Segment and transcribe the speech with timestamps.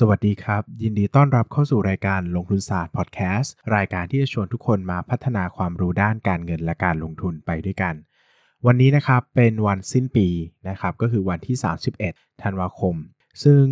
[0.00, 7.94] สวัสดีครับ ยินดีต้อนรับเข้าสู่รายการลงทุนศาสตร์พอดแคสต์รายการที่จะชวนทุกคนมาพัฒนาความรู้ด้านการเงินและการลงทุนไปด้วยกัน
[8.66, 10.28] วันนี้นะครับเป็นวันสิ้นปี
[10.68, 11.56] นะครับก็คือวันที่
[11.98, 12.94] 31 ธันวาคม
[13.44, 13.62] ซึ่ง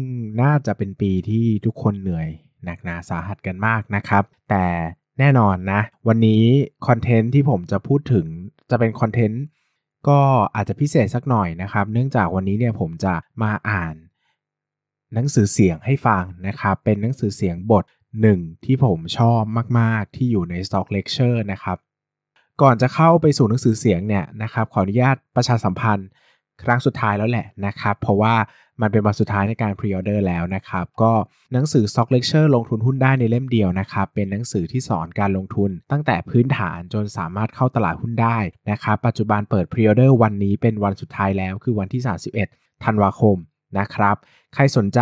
[0.43, 2.29] น่าจะเป็นปีที่ทุกคนเหนื่อย
[2.65, 4.67] หนักหนาสาหัสกันมากนะครับ แต่
[5.19, 6.45] แน่นอนนะ วันนี้
[6.87, 8.27] คอนเทนต์ที่ผมจะพูดถึง
[8.71, 9.43] จะเป็นคอนเทนต์
[10.09, 10.21] ก็
[10.55, 13.95] อาจจะพิเศษสักหน่อยนะครับ เนื่องจากวันนี้เนี่ยผมจะมาอ่าน
[15.15, 17.85] หนังสือเสียงให้ฟังนะครับเป็นหนังสือเสียงบท
[18.23, 19.41] หนึ่งที่ผมชอบ
[19.79, 21.79] มาก ๆ ที่อยู่ใน Stock Lecture นะครับ
[22.63, 26.09] ก่อนจะเข้าไปสู่หนังสือเสียงเนี่ยนะครับขออนุญาตประชาสัมพันธ์
[26.63, 28.35] ครั้งสุดท้ายแล้วแหละนะครับ เพราะว่า
[28.81, 31.13] มันเป็นวันสุดท้ายในการพรีออเดอร์แล้วนะครับ ก็
[31.53, 38.39] หนังสือ Stock Lecture ลงทุนหุ้นได้ในเล่มเดียวนะครับ เป็นหนังสือที่สอนการลงทุน ตั้งแต่พื้นฐานจนสามารถเข้าตลาดหุ้นได้
[38.71, 42.03] นะครับ ปัจจุบันเปิดพรีออเดอร์วันนี้เป็นวันสุดท้ายแล้วคือวันที่
[42.43, 43.37] 31 ธันวาคม
[43.79, 44.17] นะครับ
[44.55, 45.01] ใครสนใจ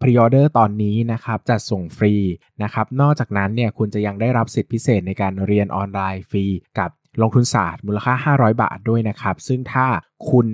[0.00, 2.14] พรีออเดอร์ตอนนี้นะครับจะส่งฟรี
[2.62, 6.46] นะครับนอกจากนั้นเนี่ยคุณจะยังได้รับสิทธิพิเศษในการเรียนออนไลน์ฟรี
[6.78, 6.90] กับ
[7.22, 9.86] ลงทุนศาสตร์มูลค่า 500 บาทด้วยนะครับซึ่งถ้า
[10.30, 10.46] คุณ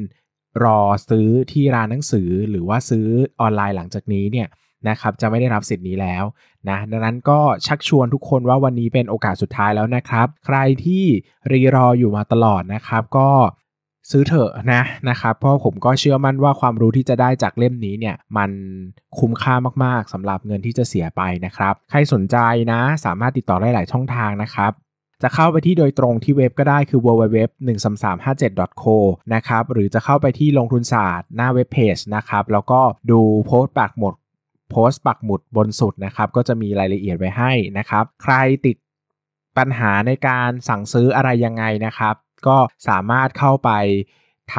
[0.65, 3.07] รอซื้อที่ร้านหนังสือหรือว่าซื้อ
[3.41, 4.49] ออนไลน์หลังจากนี้เนี่ย
[4.89, 6.25] นะครับจะไม่ได้รับสิทธิ์นี้แล้ว
[6.69, 11.05] นะดังนั้นก็ชักชวนทุกคนว่าวันนี้เป็นโอกาสสุดท้ายแล้วนะครับ ใครที่
[11.53, 13.31] รีรออยู่มาตลอดนะครับ ก็
[14.11, 18.51] ซื้อเถอะนะนะครับเพราะผมก็เชื่อมั่นว่าความรู้ที่จะได้จากเล่มนี้เนี่ยมัน
[19.19, 22.37] คุ้มค่ามากๆสำหรับเงินที่จะเสียไปนะครับ ใครสนใจ
[22.73, 24.73] นะสามารถติดต่อได้หลายช่องทางนะครับ
[25.23, 28.97] จะเข้าไปที่โดยตรงที่เว็บก็ได้คือ www.13357.co
[29.35, 34.15] นะครับหรือจะเข้าไปที่ลงทุนศาสตร์หน้าเว็บเพจนะครับแล้วก็ดูโพสต์ปักหมุด
[34.71, 38.35] โพสต์ปักหมุดบนสุดนะครับก็จะมีรายละเอียดไว้ให้นะครับ ใคร
[38.67, 38.77] ติด
[39.59, 42.15] ปัญหาในการสั่งซื้ออะไรยังไงนะครับ
[42.47, 42.57] ก็
[42.89, 43.71] สามารถเข้าไป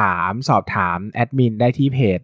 [0.18, 2.18] ามสอบถามแอดมินได้ที่เพจ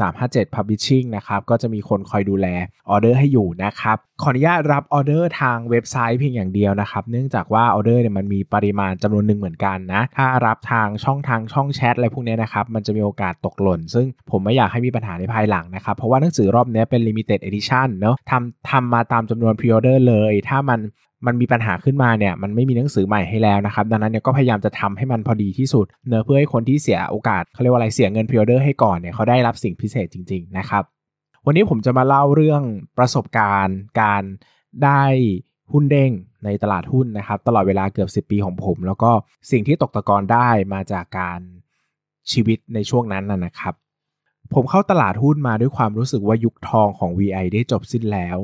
[0.00, 2.46] 13357 Publishing นะครับ ก็จะมีคนคอยดูแล
[2.90, 20.80] ออเดอร์ให้อยู่นะครับ ขออนุญาตรับออเดอร์ทางเว็บไซต์เพียงอย่างเดียวนะครับ เนื่องจากว่าออเดอร์เนี่ยมันมีปริมาณจำนวนหนึ่งเหมือนกันนะ ถ้ารับทางช่องทางช่องแชทอะไรพวกนี้นะครับ มันจะมีโอกาสตกหล่น ซึ่งผมไม่อยากให้มีปัญหาในภายหลังนะครับ เพราะว่าหนังสือรอบนี้เป็น Limited Edition เนาะทำทำมาตามจำนวน pre-order เลย ถ้ามัน
[21.26, 30.84] มันมีปัญหาขึ้นมาเนี่ยมันไม่มีหนังสือใหม่ให้แล้วนะครับดังนั้นเนี่ยก็พยายามจะทำให้มันพอดีที่สุดเนาะเพื่อให้คนที่เสียโอกาสเขาเรียกว่าอะไรเสียเงิน pre-order ให้ก่อนเนี่ยเขาได้รับสิ่งพิเศษจริง ๆ นะครับ
[31.46, 32.62] วันนี้ผมจะมาเล่าเรื่อง
[32.98, 34.22] ประสบการณ์ การ
[34.84, 35.02] ได้
[35.72, 36.12] หุ้นเด้ง
[36.44, 39.10] ในตลาดหุ้นนะครับ ตลอดเวลาเกือบ 10 ปีของผม แล้วก็
[39.50, 41.40] สิ่งที่ตกตะกอนได้มาจากการ
[42.32, 43.74] ชีวิตในช่วงนั้นนะครับ
[44.54, 48.38] ผมเข้าตลาดหุ้นมาด้วยความรู้สึกว่ายุคทองของ VI ได้จบสิ้นแล้ว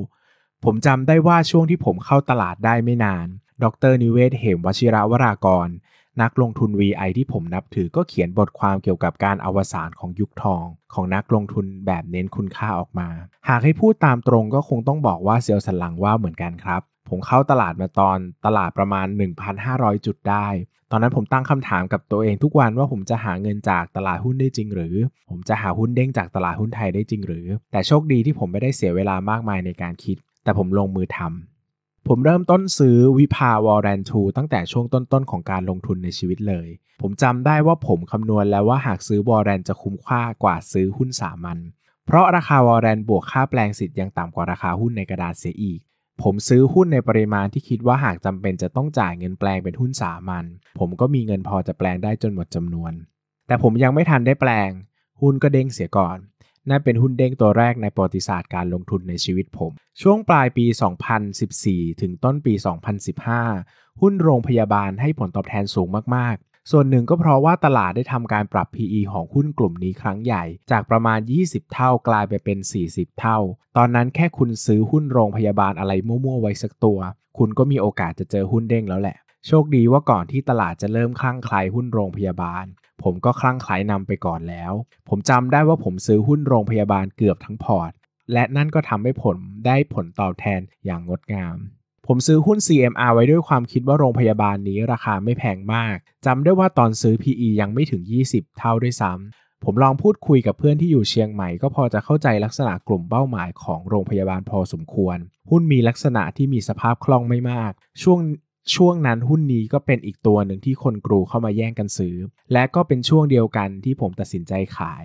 [0.65, 3.27] ผมจำได้ว่าช่วงที่ผมเข้าตลาดได้ไม่นาน
[3.63, 5.69] ดรนิเวศเหมวชิระวรากร
[6.23, 10.65] นักลงทุน VI ที่ผมนับถือก็เขียนบทความเกี่ยวกับการอวสานของยุคทอง
[10.95, 13.09] ของนักลงทุนแบบเน้นคุณค่าออกมา
[13.49, 19.07] หากให้พูดตามตรงก็คงต้องบอกว่าเซลล์สันหลังว่าเหมือนกันครับ ผมเข้าตลาดมาตอนตลาดประมาณ
[19.57, 20.49] 1,500 จุดได้
[20.91, 24.95] ตอนนั้นผมตั้งคำถามกับตัวเองทุกวันว่าผมจะหาเงินจากตลาดหุ้นได้จริงหรือ
[25.31, 30.17] ผมจะหาหุ้นเด้งจากตลาดหุ้นไทยได้จริงหรือ แต่โชคดีที่ผมไม่ได้เสียเวลามากมายในการคิด
[30.47, 36.69] แต่ผมลงมือทำ ผมเริ่มต้นซื้อวิภาวอลแรนทูตั้งแต่ช่วงต้นๆของการลงทุนในชีวิตเลย
[37.03, 41.59] ผมจำได้ว่าผมคำนวณแล้วว่าหากซื้อ warrant จะคุ้มค่ากว่าซื้อหุ้นสามัญ
[42.07, 45.81] เพราะราคา warrant บวกค่าแปลงสิทธิ์ยังต่ำกว่าราคาหุ้นในกระดานเสียอีก
[46.23, 50.45] ผมซื้อหุ้นในปริมาณที่คิดว่าหากจำเป็นจะต้องจ่ายเงินแปลงเป็นหุ้นสามัญ
[50.79, 52.93] ผมก็มีเงินพอจะแปลงได้จนหมดจำนวน
[53.47, 54.71] แต่ผมยังไม่ทันได้แปลง
[55.21, 56.19] หุ้นก็เด้งเสียก่อน
[56.71, 59.73] นั่นเป็นหุ้นเด้งตัวแรกในประวัติศาสตร์การลงทุนในชีวิตผม
[60.03, 60.67] ช่วงปลายปี
[61.33, 62.55] 2014 ถึงต้นปี
[63.27, 72.59] 2015 หุ้นโรงพยาบาลให้ผลตอบแทนสูงมาก ๆ ส่วนหนึ่งก็เพราะว่าตลาดได้ทำการปรับ PE ของหุ้นกลุ่มนี้ครั้งใหญ่ จากประมาณ 20 เท่ากลายไปเป็น
[72.89, 73.39] 40 เท่า
[73.77, 76.99] ตอนนั้นแค่คุณซื้อหุ้นโรงพยาบาลอะไรมั่ว ๆ ไว้สักตัว
[77.39, 79.17] คุณก็มีโอกาสจะเจอหุ้นเด้งแล้วแหละ
[79.47, 82.65] โชคดีว่าก่อนที่ตลาดจะเริ่มคลั่งไคล้หุ้นโรงพยาบาล
[83.03, 84.73] ผมก็คลั่งไคล้นำไปก่อนแล้ว
[85.09, 87.93] ผมจำได้ว่าผมซื้อหุ้นโรงพยาบาลเกือบทั้งพอร์ต
[88.33, 91.57] และนั่นก็ทำให้ผลได้ผลตอบแทนอย่างงดงาม
[92.07, 95.97] ผมซื้อหุ้น CMR ไว้ด้วยความคิดว่าโรงพยาบาลนี้ราคาไม่แพงมาก
[96.27, 105.19] จำได้ว่าตอนซื้อ PE ยังไม่ถึง 20 เท่าด้วยซ้ำผมลองพูดคุยกับเพื่อนที่อยู่เชียงใหม่ก็พอจะเข้าใจลักษณะกลุ่มเป้าหมายของโรงพยาบาลพอสมควร
[105.51, 107.73] หุ้นมีลักษณะที่มีสภาพคล่องไม่มาก
[108.03, 108.19] ช่วง
[108.75, 112.17] ช่วงนั้นหุ้นนี้ก็เป็นอีกตัวหนึ่งที่คนกรูเข้ามาแย่งกันซื้อ
[112.53, 115.05] และก็เป็นช่วงเดียวกันที่ผมตัดสินใจขาย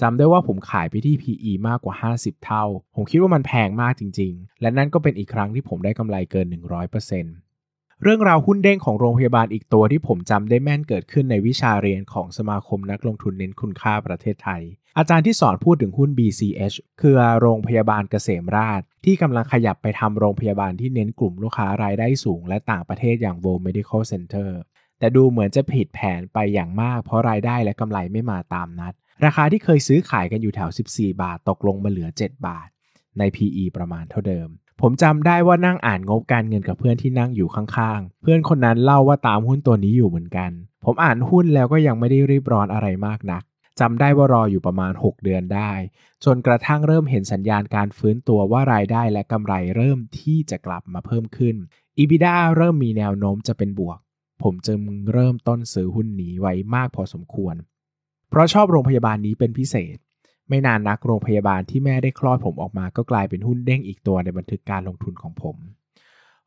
[0.00, 2.64] จำได้ว่าผมขายไปที่ PE มากกว่า 50 เท่า
[2.94, 7.51] ผมคิดว่ามันแพงมากจริง ๆ และนั่นก็เป็นอีกครั้งที่ผมได้กำไรเกิน 100%
[8.04, 14.62] เรื่องราวหุ้นเด้งของโรงพยาบาลอีกตัวที่ผมจำได้แม่นเกิดขึ้นในวิชาเรียนของสมาคมนักลงทุนเน้นคุณค่าประเทศไทย
[14.98, 24.50] อาจารย์ที่สอนพูดถึงหุ้น BCH คือโรงพยาบาลเกษมราษฎร์ที่กำลังขยับไปทำโรงพยาบาลที่เน้นกลุ่มลูกค้ารายได้สูง และต่างประเทศอย่าง World Medical Center
[24.98, 28.92] แต่ดูเหมือนจะผิดแผนไปอย่างมาก เพราะรายได้และกำไรไม่มาตามนัด
[29.24, 32.68] ราคาที่เคยซื้อขายกันอยู่แถว 14 บาทตกลงมาเหลือ 7 บาท
[33.18, 34.48] ใน PE ประมาณเท่าเดิม
[34.80, 40.50] ผมจำได้ว่านั่งอ่านงบการเงินกับเพื่อนที่นั่งอยู่ข้างๆ เพื่อนคนนั้นเล่าว่าตามหุ้นตัวนี้อยู่เหมือนกัน
[40.84, 43.42] ผมอ่านหุ้นแล้วก็ยังไม่ได้รีบร้อนอะไรมากนัก
[43.80, 45.72] จำได้ว่ารออยู่ประมาณ 6 เดือนได้
[46.24, 51.56] จนกระทั่งเริ่มเห็นสัญญาณการฟื้นตัวว่ารายได้และกำไรเริ่มที่จะกลับมาเพิ่มขึ้น
[51.98, 53.98] EBITDA เริ่มมีแนวโน้มจะเป็นบวก
[54.42, 54.80] ผมจึง
[55.12, 57.54] เริ่มต้นซื้อหุ้นนี้ไว้มากพอสมควร
[58.30, 59.96] เพราะชอบโรงพยาบาลนี้เป็นพิเศษ
[60.48, 65.56] ไม่นานนักโรงพยาบาลที่แม่ได้คลอดผมออกมาก็กลายเป็นหุ้นเด้งอีกตัวในบันทึกการลงทุนของผม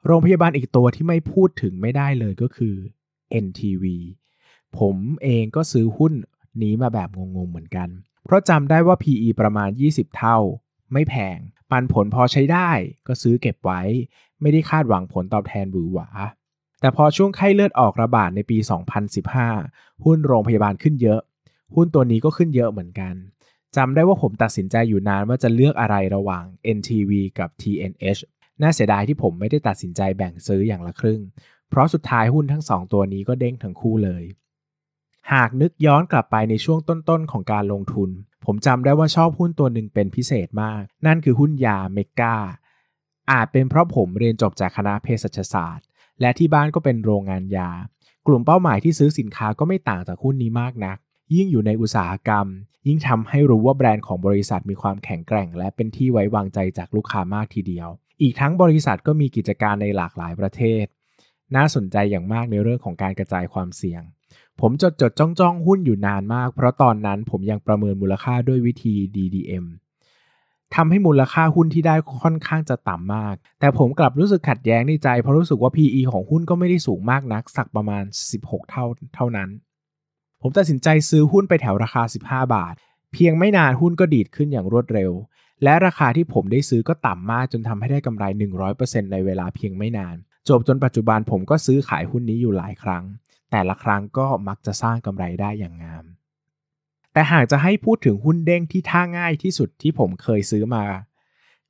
[0.06, 2.76] โรงพยาบาลอีกตัวที่ไม่พูดถึงไม่ได้เลยก็คือ
[3.46, 3.86] NTV
[4.78, 6.14] ผมเองก็ซื้อหุ้น
[6.62, 7.90] นี้มาแบบงงๆเหมือนกัน
[8.26, 10.38] เพราะจำได้ว่า PE ประมาณ 20 เท่า
[10.94, 11.38] ไม่แพง
[11.72, 12.70] ปันผลพอใช้ได้
[13.08, 13.82] ก็ซื้อเก็บไว้
[14.42, 16.10] ไม่ได้คาดหวังผลตอบแทนบือหวา
[16.82, 18.58] แต่พอช่วงไข้เลือดออกระบาดในปี
[19.32, 21.22] 2015 หุ้นโรงพยาบาลขึ้นเยอะ
[21.76, 23.14] หุ้นตัวนี้ก็ขึ้นเยอะเหมือนกัน
[23.77, 26.45] จำได้ว่าผมตัดสินใจอยู่นานว่าจะเลือกอะไรระหว่าง
[26.77, 28.22] NTV กับ TNH
[28.62, 31.22] น่าเสียดายที่ผมไม่ได้ตัดสินใจแบ่งซื้ออย่างละครึ่ง
[31.70, 34.24] เพราะสุดท้ายหุ้นทั้งสองตัวนี้ก็เด้งทั้งคู่เลย
[35.34, 38.10] หากนึกย้อนกลับไปในช่วงต้นๆของการลงทุน
[38.46, 42.36] ผมจำได้ว่าชอบหุ้นตัวหนึ่งเป็นพิเศษมาก นั่นคือหุ้นยาเมกา
[43.32, 45.86] อาจเป็นเพราะผมเรียนจบจากคณะเภสัชศาสตร์
[46.22, 47.72] และที่บ้านก็เป็นโรงงานยา
[48.27, 50.98] กลุ่มเป้าหมายที่ซื้อสินค้าก็ไม่ต่างจากหุ้นนี้มากนัก
[51.34, 52.48] ยิ่งอยู่ในอุตสาหกรรม
[52.88, 57.88] ยิ่งทำให้รู้ว่าแบรนด์ของบริษัทมีความแข็งแกร่ง และเป็นที่ไว้วางใจจากลูกค้ามากทีเดียว
[58.22, 60.86] อีกทั้งบริษัทก็มีกิจการในหลากหลายประเทศ
[61.55, 64.01] น่าสนใจอย่างมากในเรื่องของการกระจายความเสี่ยง
[64.62, 69.65] ผมจดจดจ้องจ้องหุ้นอยู่นานมาก เพราะตอนนั้นผมยังประเมินมูลค่าด้วยวิธี DDM
[70.75, 78.03] ทำให้มูลค่าหุ้นที่ได้ค่อนข้างจะต่ำมาก แต่ผมกลับรู้สึกขัดแย้งในใจเพราะรู้สึกว่า PE ของหุ้นก็ไม่ได้สูงมากนัก สักประมาณ
[78.38, 79.50] 16 เท่าเท่านั้น
[80.42, 82.75] ผมตัดสินใจซื้อหุ้นไปแถวราคา 15 บาท
[83.13, 85.12] เพียงไม่นานหุ้นก็ดีดขึ้นอย่างรวดเร็ว
[85.63, 88.24] และราคาที่ผมได้ซื้อก็ต่ำมากจนทำให้ได้กำไร
[88.68, 90.15] 100%ในเวลาเพียงไม่นาน
[90.50, 93.04] จบจนปัจจุบันผมก็ซื้อขายหุ้นนี้อยู่หลายครั้ง
[93.51, 96.06] แต่ละครั้งก็มักจะสร้างกำไรได้อย่างงาม
[97.13, 100.86] แต่หากจะให้พูดถึงหุ้นเด้งที่ท่าง่ายที่สุดที่ผมเคยซื้อมา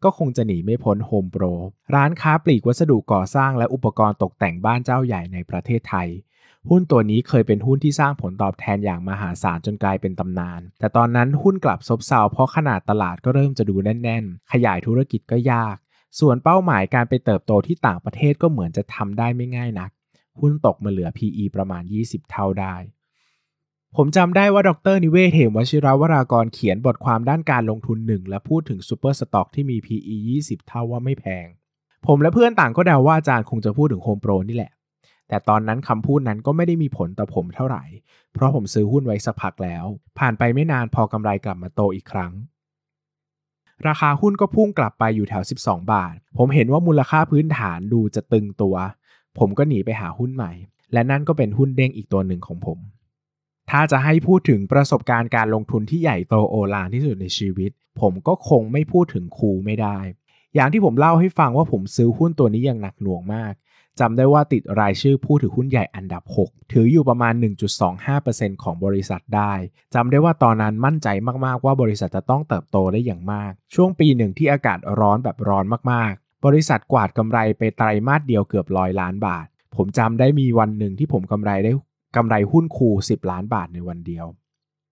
[0.03, 1.43] ก็คงจะหนีไม่พ้นโฮมโปร
[1.95, 6.09] ร้านค้าปลีกวัสดุก่อสร้างและอุปกรณ์ตกแต่งบ้านเจ้าใหญ่ในประเทศไทย
[6.69, 15.75] หุ้นตัวนี้เคยเป็นหุ้นที่สร้างผลตอบแทนอย่างมหาศาลจนกลายเป็นตำนาน แต่ตอนนั้นหุ้นกลับซบเซาเพราะขนาดตลาดก็เริ่มจะดูแน่น ๆ ขยายธุรกิจก็ยาก
[16.19, 19.91] ส่วนเป้าหมายการไปเติบโตที่ต่างประเทศก็เหมือนจะทำได้ไม่ง่ายนัก
[20.39, 22.75] หุ้นตกมาเหลือ PE ประมาณ 20 เท่าได้
[23.95, 31.47] ผมจำได้ว่าดรนิเวศเหมวชิราวรากรเขียนบทความด้านการลงทุนหนึ่งและพูดถึง super stock ที่มี PE 20 เท่าว่าไม่แพง
[32.07, 34.71] ผมและเพื่อนต่างก็เดาว่าอาจารย์คงจะพูดถึงโฮมโปรนี่แหละ
[35.27, 37.83] แต่ตอนนั้นคำพูดนั้นก็ไม่ได้มีผลต่อผมเท่าไหร่
[38.33, 39.85] เพราะผมซื้อหุ้นไว้สักพักแล้ว
[40.19, 42.33] ผ่านไปไม่นานพอกำไรกลับมาโตอีกครั้ง
[43.87, 48.75] ราคาหุ้นก็พุ่งกลับไปอยู่แถว 12 บาท ผมเห็นว่ามูลค่าพื้นฐานดูจะตึงตัว
[49.37, 50.51] ผมก็หนีไปหาหุ้นใหม่
[50.93, 52.79] และนั่นก็เป็นหุ้นเด้งอีกตัวหนึ่งของผม
[53.71, 59.97] ถ้าจะให้พูดถึงประสบการณ์การลงทุนที่ใหญ่โตโอลานที่สุดในชีวิต ผมก็คงไม่พูดถึงคูไม่ได้
[60.55, 63.53] อย่างที่ผมเล่าให้ฟังว่าผมซื้อหุ้นตัวนี้อย่างหนักหน่วงมาก
[63.99, 67.33] จำได้ว่าติดรายชื่อผู้ถือหุ้นใหญ่อันดับ 6 ถืออยู่ประมาณ
[67.97, 69.53] 1.25%ของบริษัทได้
[69.93, 71.07] จำได้ว่าตอนนั้นมั่นใจ
[71.45, 81.71] มากๆว่าบริษัทจะต้องเติบโตได้อย่างมาก ช่วงปีหนึ่งที่อากาศร้อนแบบร้อนมากๆ บริษัทกวาดกำไรไปไตรมาสเดียวเกือบร้อยล้านบาท ผมจำได้มีวันหนึ่งที่ผมกำไรได้
[82.15, 84.25] กำไรหุ้นคู10 ล้านบาทในวันเดียว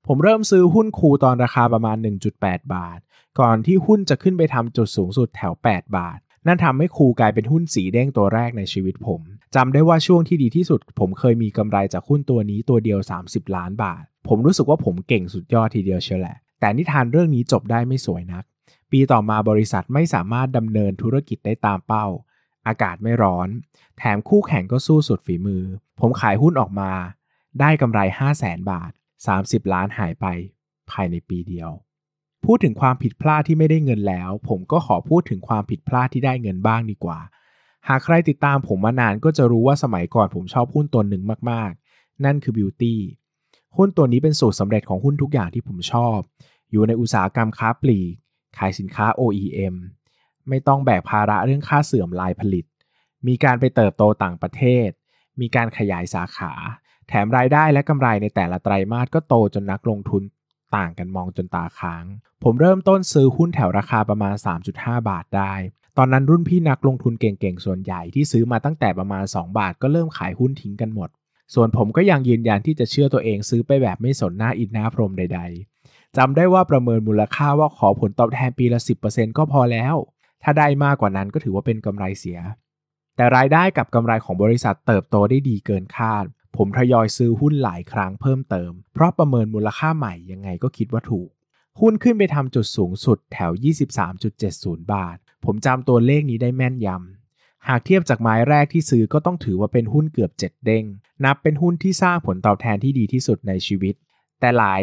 [0.07, 1.97] ผมเริ่มซื้อหุ้นคูตอนราคาประมาณ
[2.35, 2.99] 1.8 บาท
[3.39, 9.21] ก่อนที่หุ้นจะขึ้นไปทำจุดสูงสุดแถว 8 บาท นั่นทำให้ครูกลายเป็นหุ้นสีแดงตัวแรกในชีวิตผม
[9.55, 18.43] จำได้ว่าช่วงที่ดีที่สุด ผมเคยมีกำไรจากหุ้นตัวนี้ตัวเดียว 30 ล้านบาท ผมรู้สึกว่าผมเก่งสุดยอดทีเดียวเชียวแหละ แต่นิทานเรื่องนี้จบได้ไม่สวยนัก
[18.91, 22.05] ปีต่อมาบริษัทไม่สามารถดำเนินธุรกิจได้ตามเป้า
[22.67, 23.47] อากาศไม่ร้อน
[23.97, 25.63] แถมคู่แข่งก็สู้สุดฝีมือ
[25.99, 26.91] ผมขายหุ้นออกมา
[27.59, 28.91] ได้กำไร 5 0 0แสนบาท
[29.31, 30.25] 30 ล้านหายไป
[30.91, 31.69] ภายในปีเดียว
[32.45, 37.19] พูดถึงความผิดพลาดที่ไม่ได้เงินแล้ว ผมก็ขอพูดถึงความผิดพลาดที่ได้เงินบ้างดีกว่า
[37.87, 42.95] หากใครติดตามผมมานานก็จะรู้ว่าสมัยก่อนผมชอบหุ้นตัวหนึ่งมากๆ นั่นคือ Beauty
[43.77, 46.17] หุ้นตัวนี้เป็นสูตรสำเร็จของหุ้นทุกอย่างที่ผมชอบ
[46.71, 48.13] อยู่ในอุตสาหกรรมค้าปลีก
[48.57, 49.75] ขายสินค้า OEM
[50.49, 52.65] ไม่ต้องแบกภาระเรื่องค่าเสื่อมลายผลิต
[53.27, 54.89] มีการไปเติบโตต่างประเทศ
[55.39, 56.51] มีการขยายสาขา
[57.07, 60.23] แถมรายได้และกำไรในแต่ละไตรมาสก็โตจนนักลงทุน
[60.77, 62.05] ต่างกันมองจนตาค้าง
[62.43, 64.35] ผมเริ่มต้นซื้อหุ้นแถวราคาประมาณ
[64.71, 65.53] 3.5 บาทได้
[65.97, 71.09] ตอนนั้นรุ่นพี่นักลงทุนเก่งๆ ส่วนใหญ่ที่ซื้อมาตั้งแต่ประมาณ 2 บาทก็เริ่มขายหุ้นทิ้งกันหมด
[71.53, 75.39] ส่วนผมก็ยังยืนยันที่จะเชื่อตัวเองซื้อไปแบบไม่สนหน้าอินหน้าพรมใด
[75.79, 79.95] ๆจำได้ว่าประเมินมูลค่าว่าขอผลตอบแทนปีละ 10%ก็พอแล้ว
[80.43, 82.39] ถ้าได้มากกว่านั้นก็ถือว่าเป็นกำไรเสีย
[83.15, 86.25] แต่รายได้กับกำไรของบริษัทเติบโตได้ดีเกินคาด
[86.57, 91.29] ผมทยอยซื้อหุ้นหลายครั้งเพิ่มเติม เพราะประเมินมูลค่าใหม่ยังไงก็คิดว่าถูก
[91.81, 93.51] หุ้นขึ้นไปทำจุดสูงสุดแถว
[94.21, 100.85] 23.70 บาท ผมจำตัวเลขนี้ได้แม่นยำ หากเทียบจากไม้แรกที่ซื้อก็ต้องถือว่าเป็นหุ้นเกือบ 7 เด้ง
[101.25, 103.95] นับเป็นหุ้นที่สร้างผลตอบแทนที่ดีที่สุดในชีวิต
[104.39, 104.81] แต่หลาย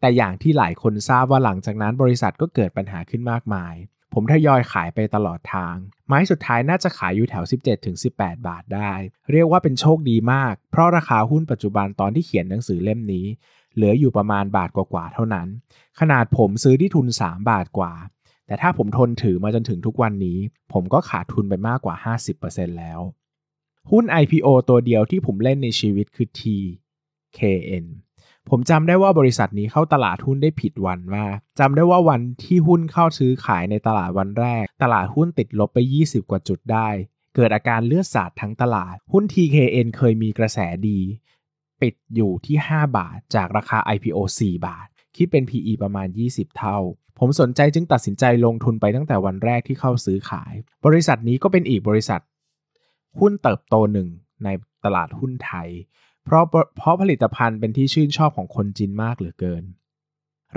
[0.00, 3.74] แต่อย่างที่หลายคนทราบว่าหลังจากนั้นบริษัทก็เกิดปัญหาขึ้นมากมาย
[4.18, 5.74] ผมทยอยขายไปตลอดทาง
[6.06, 7.44] ไม้สุดท้ายน่าจะขายอยู่แถว
[7.96, 8.92] 17-18 บาทได้
[9.30, 13.26] เรียกว่าเป็นโชคดีมาก เพราะราคาหุ้นปัจจุบันตอนที่เขียนหนังสือเล่มนี้
[13.74, 15.48] เหลืออยู่ประมาณบาทกว่าๆเท่านั้น
[16.00, 17.92] ขนาดผมซื้อที่ทุน 3 บาทกว่า
[18.46, 20.38] แต่ถ้าผมทนถือมาจนถึงทุกวันนี้
[20.72, 21.94] ผมก็ขาดทุนไปมากกว่า
[22.36, 23.00] 50%แล้ว
[23.90, 27.86] หุ้น IPO ตัวเดียวที่ผมเล่นในชีวิตคือ TKN
[28.50, 36.88] ผมจำได้ว่าบริษัทนี้เข้าตลาดหุ้นได้ผิดวันมากจำได้ว่าวันที่หุ้นเข้าซื้อขายในตลาดวันแรก ตลาดหุ้นติดลบไป 20 กว่าจุดได้
[37.34, 41.00] เกิดอาการเลือดสาดทั้งตลาด หุ้น TKN เคยมีกระแสดี
[41.80, 44.86] ปิดอยู่ที่ 5 บาท จากราคา IPO 4 บาท
[45.16, 46.78] คิดเป็น PE ประมาณ 20 เท่า
[47.18, 50.52] ผมสนใจจึงตัดสินใจลงทุนไปตั้งแต่วันแรกที่เข้าซื้อขาย
[50.86, 52.20] บริษัทนี้ก็เป็นอีกบริษัท
[53.18, 54.08] หุ้นเติบโตหนึ่ง
[54.44, 54.48] ใน
[54.84, 55.68] ตลาดหุ้นไทย
[56.26, 56.44] เพราะ
[56.76, 59.64] เพราะผลิตภัณฑ์เป็นที่ชื่นชอบของคนจีนมากเหลือเกิน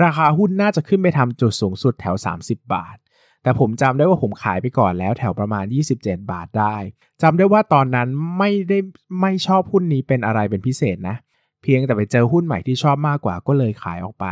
[0.02, 2.96] ราคาหุ้นน่าจะขึ้นไปทำจุดสูงสุดแถว 30 บาท
[3.42, 5.64] แต่ผมจำได้ว่าผมขายไปก่อนแล้วแถวประมาณ
[5.98, 6.76] 27 บาทได้
[7.22, 8.08] จำได้ว่าตอนนั้น
[8.38, 8.78] ไม่ได้
[9.20, 11.16] ไม่ชอบหุ้นนี้เป็นอะไรเป็นพิเศษนะ
[11.62, 14.26] เพียงแต่ไปเจอหุ้นใหม่ที่ชอบมากกว่าก็เลยขายออกไป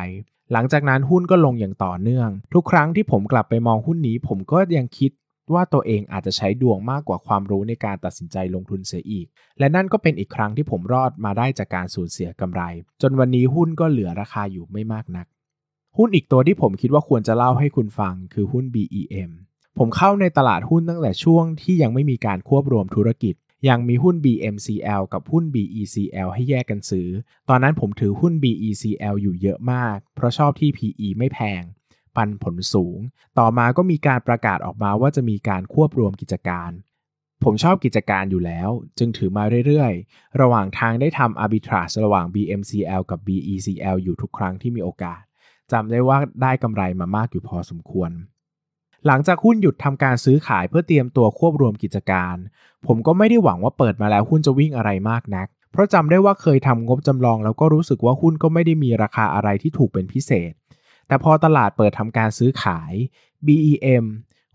[0.53, 5.11] หลังจากนั้นหุ้นก็ลงอย่างต่อเนื่อง ทุกครั้งที่ผมกลับไปมองหุ้นนี้ผมก็ยังคิด
[5.55, 9.27] ว่าตัวเองอาจจะใช้ดวงมากกว่าความรู้ในการตัดสินใจลงทุนเสียอีก
[9.59, 12.63] และนั่นก็เป็นอีกครั้งที่ผมรอดมาได้จากการสูญเสียกำไร
[13.03, 15.27] จนวันนี้หุ้นก็เหลือราคาอยู่ไม่มากนัก
[15.97, 19.31] หุ้นอีกตัวที่ผมคิดว่าควรจะเล่าให้คุณฟังคือหุ้น BEM
[19.79, 23.35] ผมเข้าในตลาดหุ้นตั้งแต่ช่วงที่ยังไม่มีการควบรวมธุรกิจ
[23.69, 27.09] ยังมีหุ้น BMCL กับหุ้น BECL ให้แยกกันซื้อ
[27.49, 31.63] ตอนนั้นผมถือหุ้น BECL อยู่เยอะมาก เพราะชอบที่ PE ไม่แพง
[32.19, 32.99] ปันผลสูง
[33.39, 36.71] ต่อมาก็มีการประกาศออกมาว่าจะมีการควบรวมกิจการ
[37.45, 45.23] ผมชอบกิจการอยู่แล้ว จึงถือมาเรื่อยๆ ระหว่างทางได้ทำ arbitrage ระหว่าง BMCL กับ BECL อยู่ทุกครั้งที่มีโอกาส
[45.73, 48.15] จำได้ว่าได้กำไรมามากอยู่พอสมควรห
[49.07, 52.37] หลังจากหุ้นหยุดทำการซื้อขายเพื่อเตรียมตัวควบรวมกิจการ
[52.87, 60.53] ผมก็ไม่ได้หวังว่าเปิดมาแล้วหุ้นจะวิ่งอะไรมากนัก เพราะจำได้ว่าเคยทำงบจำลองแล้วก็รู้สึกว่าหุ้นก็ไม่ได้มีราคาอะไรที่ถูกเป็นพิเศษ
[61.09, 62.93] แต่พอตลาดเปิดทำการซื้อขาย
[63.47, 64.05] BEM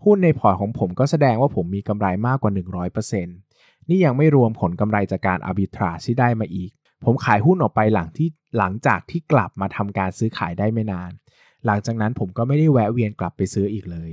[0.04, 2.52] หุ้นในพอร์ตของผมก็แสดงว่าผมมีกำไรมากกว่า
[3.00, 6.70] 100%นี่ยังไม่รวมผลกำไรจากการอาร์บิทราที่ได้มาอีก
[7.04, 11.10] ผมขายหุ้นออกไปหลังที่หลังจากที่กลับมาทำการซื้อขายได้ไม่นาน
[11.66, 14.10] หลังจากนั้นผมก็ไม่ได้แวะเวียนกลับไปซื้ออีกเลย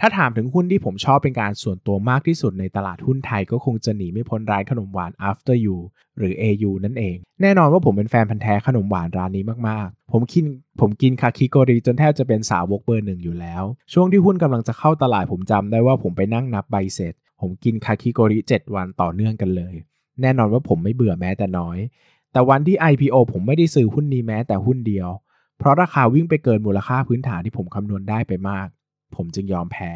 [0.00, 5.78] ถ้าถามถึงหุ้นที่ผมชอบเป็นการส่วนตัวมากที่สุดในตลาดหุ้นไทยก็คงจะหนีไม่พ้นร้านขนมหวาน After You
[6.18, 10.44] หรือ AU นั่นเอง แน่นอนว่าผมเป็นแฟนพันธ์แท้ขนมหวานร้านนี้มากๆ ผมกิน
[10.80, 13.62] ผมกินคาคิโกริจนแทบจะเป็นสาวกเบอร์หนึ่งอยู่แล้ว
[13.92, 19.74] ช่วงที่หุ้นกำลังจะเข้าตลาดผมจำได้ว่าผมไปนั่งนับใบเสร็จ ผมกินคาคิโกริ7วันต่อเนื่องกันเลย
[20.22, 21.78] แน่นอนว่าผมไม่เบื่อแม้แต่น้อย
[22.32, 25.08] แต่วันที่ IPO ผมไม่ได้ซื้อหุ้นนี้แม้แต่หุ้นเดียว
[25.58, 28.66] เพราะราคาวิ่งไปเกินมูลค่าพื้นฐานที่ผมคำนวณได้ไปมาก
[29.14, 29.92] ผมจึงยอมแพ้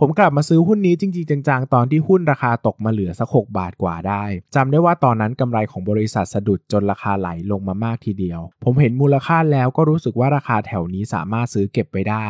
[0.00, 4.24] ผมกลับมาซื้อหุ้นนี้จริงๆ จังๆ ตอนที่หุ้นราคาตกมาเหลือสัก 6 บาทกว่าได้
[4.54, 12.26] จำได้ว่าตอนนั้นกำไรของบริษัทสะดุดจนราคาไหลลงมามากทีเดียว ผมเห็นมูลค่าแล้วก็รู้สึกว่าราคาแถวนี้สามารถซื้อเก็บไปได้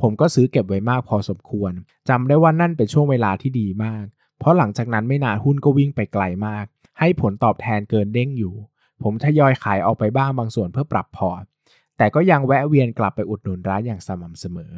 [0.00, 1.72] ผมก็ซื้อเก็บไว้มากพอสมควร
[2.08, 4.04] จำได้ว่านั่นเป็นช่วงเวลาที่ดีมาก
[4.38, 6.64] เพราะหลังจากนั้นไม่นานหุ้นก็วิ่งไปไกลมาก
[6.98, 8.54] ให้ผลตอบแทนเกินเด้งอยู่
[9.02, 11.44] ผมทยอยขายออกไปบ้างบางส่วนเพื่อปรับพอร์ต
[11.98, 14.72] แต่ก็ยังแวะเวียนกลับไปอุดหนุนร้านอย่างสม่ำเสมอ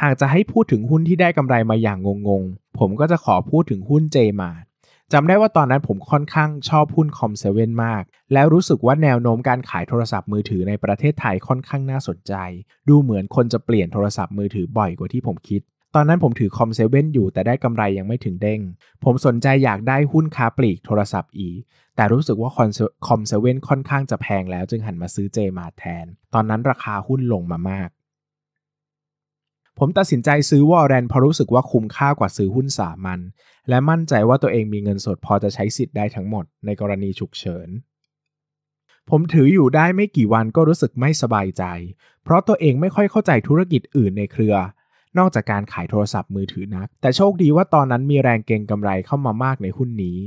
[0.00, 4.60] หากจะให้พูดถึงหุ้นที่ได้กำไรมาอย่างงงๆ ผมก็จะขอพูดถึงหุ้นเจมาร์
[5.12, 12.34] จำได้ว่าตอนนั้นผมค่อนข้างชอบหุ้นคอมเซเว่นมาก แล้วรู้สึกว่าแนวโน้มการขายโทรศัพท์มือถือในประเทศไทยค่อนข้างน่าสนใจ
[12.88, 15.60] ดูเหมือนคนจะเปลี่ยนโทรศัพท์มือถือบ่อยกว่าที่ผมคิด
[15.94, 18.60] ตอนนั้นผมถือคอมเซเว่นอยู่แต่ได้กำไรยังไม่ถึงเด้ง
[19.04, 21.50] ผมสนใจอยากได้หุ้นค้าปลีกโทรศัพท์อีก
[21.96, 22.50] แต่รู้สึกว่า
[23.06, 27.88] คอมเซเว่นค่อนข้างจะแพงแล้วจึงหันมาซื้อเจมาร์ทแทน ตอนนั้นราคาหุ้นลงมามาก
[29.78, 33.20] ผมตัดสินใจซื้อ warrant เพราะรู้สึกว่าคุ้มค่ากว่าซื้อหุ้นสามัญ
[33.68, 37.68] และมั่นใจว่าตัวเองมีเงินสดพอจะใช้สิทธิ์ได้ทั้งหมดในกรณีฉุกเฉิน
[39.10, 41.64] ผมถืออยู่ได้ไม่กี่วันก็รู้สึกไม่สบายใจ
[42.24, 44.56] เพราะตัวเองไม่ค่อยเข้าใจธุรกิจอื่นในเครือ
[45.18, 50.18] นอกจากการขายโทรศัพท์มือถือนัก แต่โชคดีว่าตอนนั้นมีแรงเก็งกำไรเข้ามามากในหุ้นนี้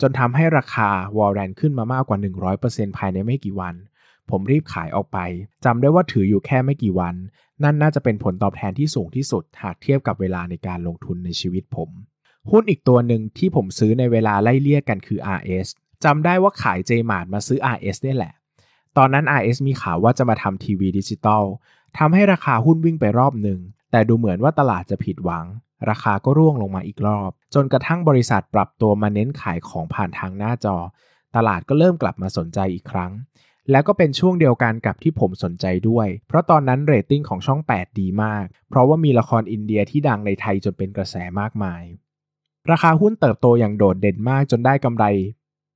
[0.00, 2.18] จนทำให้ราคาวอลเรนขึ้นมามากกว่า
[2.58, 3.74] 100%ภายในไม่กี่วัน
[4.30, 5.18] ผมรีบขายออกไป
[5.64, 7.14] จำได้ว่าถืออยู่แค่ไม่กี่วัน
[7.62, 11.90] นั่นน่าจะเป็นผลตอบแทนที่สูงที่สุดหากเทียบกับเวลาในการลงทุนในชีวิตผม
[12.50, 15.66] หุ้นอีกตัวหนึ่งที่ผมซื้อในเวลาไล่เลี่ยกันคือ RS
[16.04, 18.32] จำได้ว่าขาย JMart มาซื้อ RS นี่แหละ
[18.96, 21.44] ตอนนั้น RS มีข่าวว่าจะมาทำทีวีดิจิตอล
[21.98, 23.60] ทำให้ราคาหุ้นวิ่งไปรอบหนึ่ง
[23.90, 25.46] แต่ดูเหมือนว่าตลาดจะผิดหวัง
[25.88, 30.76] ราคาก็ร่วงลงมาอีกรอบ จนกระทั่งบริษัทปรับตัวมาเน้นขายของผ่านทางหน้าจอ
[31.36, 33.12] ตลาดก็เริ่มกลับมาสนใจอีกครั้ง
[33.70, 41.82] แล้วก็เป็นช่วงเดียวกันกับที่ผมสนใจด้วย เพราะตอนนั้นเรตติ้งของช่อง 8 ดีมาก เพราะว่ามีละครอินเดียที่ดังในไทยจนเป็นกระแสมากมาย
[42.70, 45.04] ราคาหุ้นเติบโตอย่างโดดเด่นมากจนได้กำไร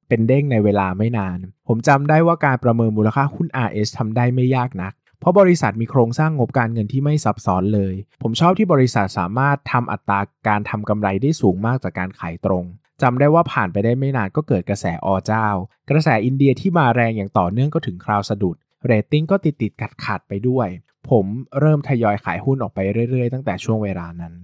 [0.09, 12.64] เป็นเด้งในเวลาไม่นาน ผมจำได้ว่าการประเมินมูลค่าหุ้น RS ทำได้ไม่ยากนัก เพราะบริษัทมีโครงสร้างงบการเงินที่ไม่ซับซ้อนเลย ผมชอบที่บริษัทสามารถทำอัตราการทำกำไรได้สูงมากจากการขายตรง
[13.03, 15.49] จำได้ว่าผ่านไปได้ไม่นานก็เกิดกระแสออเจ้า
[15.91, 20.69] กระแสอินเดียที่มาแรงอย่างต่อเนื่องก็ถึงคราวสะดุดเรตติ้งก็ติดติดขัดขัดไปด้วย
[21.11, 21.25] ผม
[21.61, 22.79] เริ่มทยอยขายหุ้นออกไป
[23.11, 24.35] เรื่อยๆ ตั้งแต่ช่วงเวลานั้น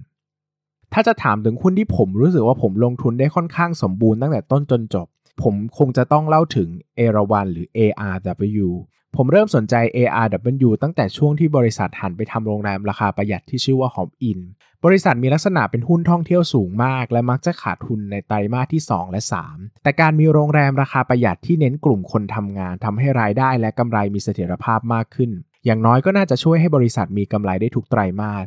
[0.93, 5.07] ถ้าจะถามถึงหุ้นที่ผมรู้สึกว่าผมลงทุนได้ค่อนข้างสมบูรณ์ตั้งแต่ต้นจนจบ
[5.41, 8.67] ผมคงจะต้องเล่าถึงเอราวันหรือ ARW
[9.15, 14.39] ผมเริ่มสนใจ ARW ตั้งแต่ช่วงที่บริษัทหันไปทำโรงแรมราคาประหยัดที่ชื่อว่าหอมอิน
[14.85, 25.31] บริษัทมีลักษณะเป็นหุ้นท่องเที่ยวสูงมาก และมักจะขาดทุนในไตรมาสที่ 2 และ 3 แต่การมีโรงแรมราคาประหยัดที่เน้นกลุ่มคนทำงานทำให้รายได้และกำไรมีเสถียรภาพมากขึ้น
[25.65, 28.45] อย่างน้อยก็น่าจะช่วยให้บริษัทมีกำไรได้ทุกไตรมาส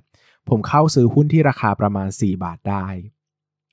[0.48, 2.86] ผมเข้าซื้อหุ้นที่ราคาประมาณ 4 บาทได้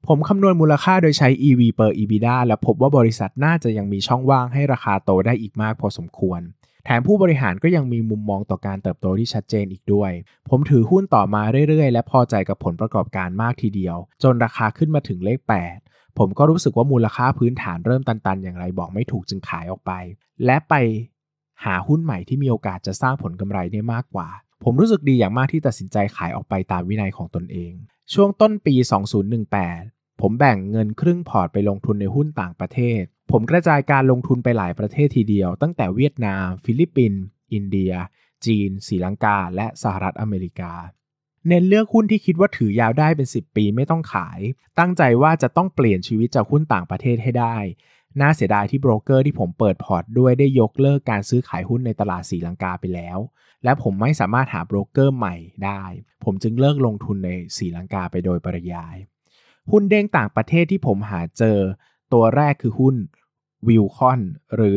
[0.07, 6.41] ผมคำนวณมูลค่าโดยใช้ EV per EBITDA และพบว่าบริษัทน่าจะยังมีช่องว่างให้ราคาโตได้อีกมากพอสมควร
[6.89, 10.11] แถมผู้บริหารก็ยังมีมุมมองต่อการเติบโตที่ชัดเจนอีกด้วย
[10.49, 15.39] ผมถือหุ้นต่อมาเรื่อยๆ และพอใจกับผลประกอบการมากทีเดียว จนราคาขึ้นมาถึงเลข
[15.79, 19.91] 8 ผมก็รู้สึกว่ามูลค่าพื้นฐานเริ่มตันๆ อย่างไรบอกไม่ถูกจึงขายออกไป
[20.45, 20.73] และไป
[21.65, 24.27] หาหุ้นใหม่ที่มีโอกาสจะสร้างผลกำไรได้มากกว่า
[24.63, 27.73] ผมรู้สึกดีอย่างมากที่ตัดสินใจขายออกไปตามวินัยของตนเอง
[28.13, 28.75] ช่วงต้นปี
[29.47, 37.21] 2018 ผมแบ่งเงินครึ่งพอร์ตไปลงทุนในหุ้นต่างประเทศ ผมกระจายการลงทุนไปหลายประเทศทีเดียว ตั้งแต่เวียดนาม ฟิลิปปินส์
[37.53, 37.93] อินเดีย
[38.45, 40.73] จีนศรีลังกา และสหรัฐอเมริกา
[41.47, 44.39] เน้นเลือกหุ้นที่คิดว่าถือยาวได้เป็น 10 ปีไม่ต้องขาย
[44.79, 47.57] ตั้งใจว่าจะต้องเปลี่ยนชีวิตจากหุ้นต่างประเทศให้ได้
[48.21, 53.17] น่าเสียดายที่โบรกเกอร์ที่ผมเปิดพอร์ตด้วยได้ยกเลิกการซื้อขายหุ้นในตลาดศรีลังกาไปแล้ว
[53.63, 55.35] และผมไม่สามารถหาโบรกเกอร์ใหม่
[55.65, 55.83] ได้
[56.23, 58.95] ผมจึงเลิกลงทุนในศรีลังกาไปโดยปริยาย
[59.71, 61.59] หุ้นเด้งต่างประเทศที่ผมหาเจอ
[62.13, 62.95] ตัวแรกคือหุ้น
[63.67, 64.19] วิลคอน
[64.55, 64.75] หรือ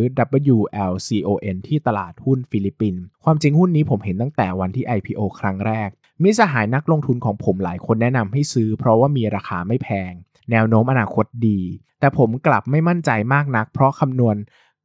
[0.54, 5.88] WLCON ที่ตลาดหุ้นฟิลิปปินส์ความจริงหุ้นนี้ผมเห็นตั้งแต่วันที่ IPO ครั้งแรก
[6.22, 10.12] มิตรสหายนักลงทุนของผมหลายคนแนะนำให้ซื้อ เพราะว่ามีราคาไม่แพง
[10.50, 11.60] แนวโน้มอนาคตดี
[12.00, 14.36] แต่ผมกลับไม่มั่นใจมากนัก เพราะคำนวณ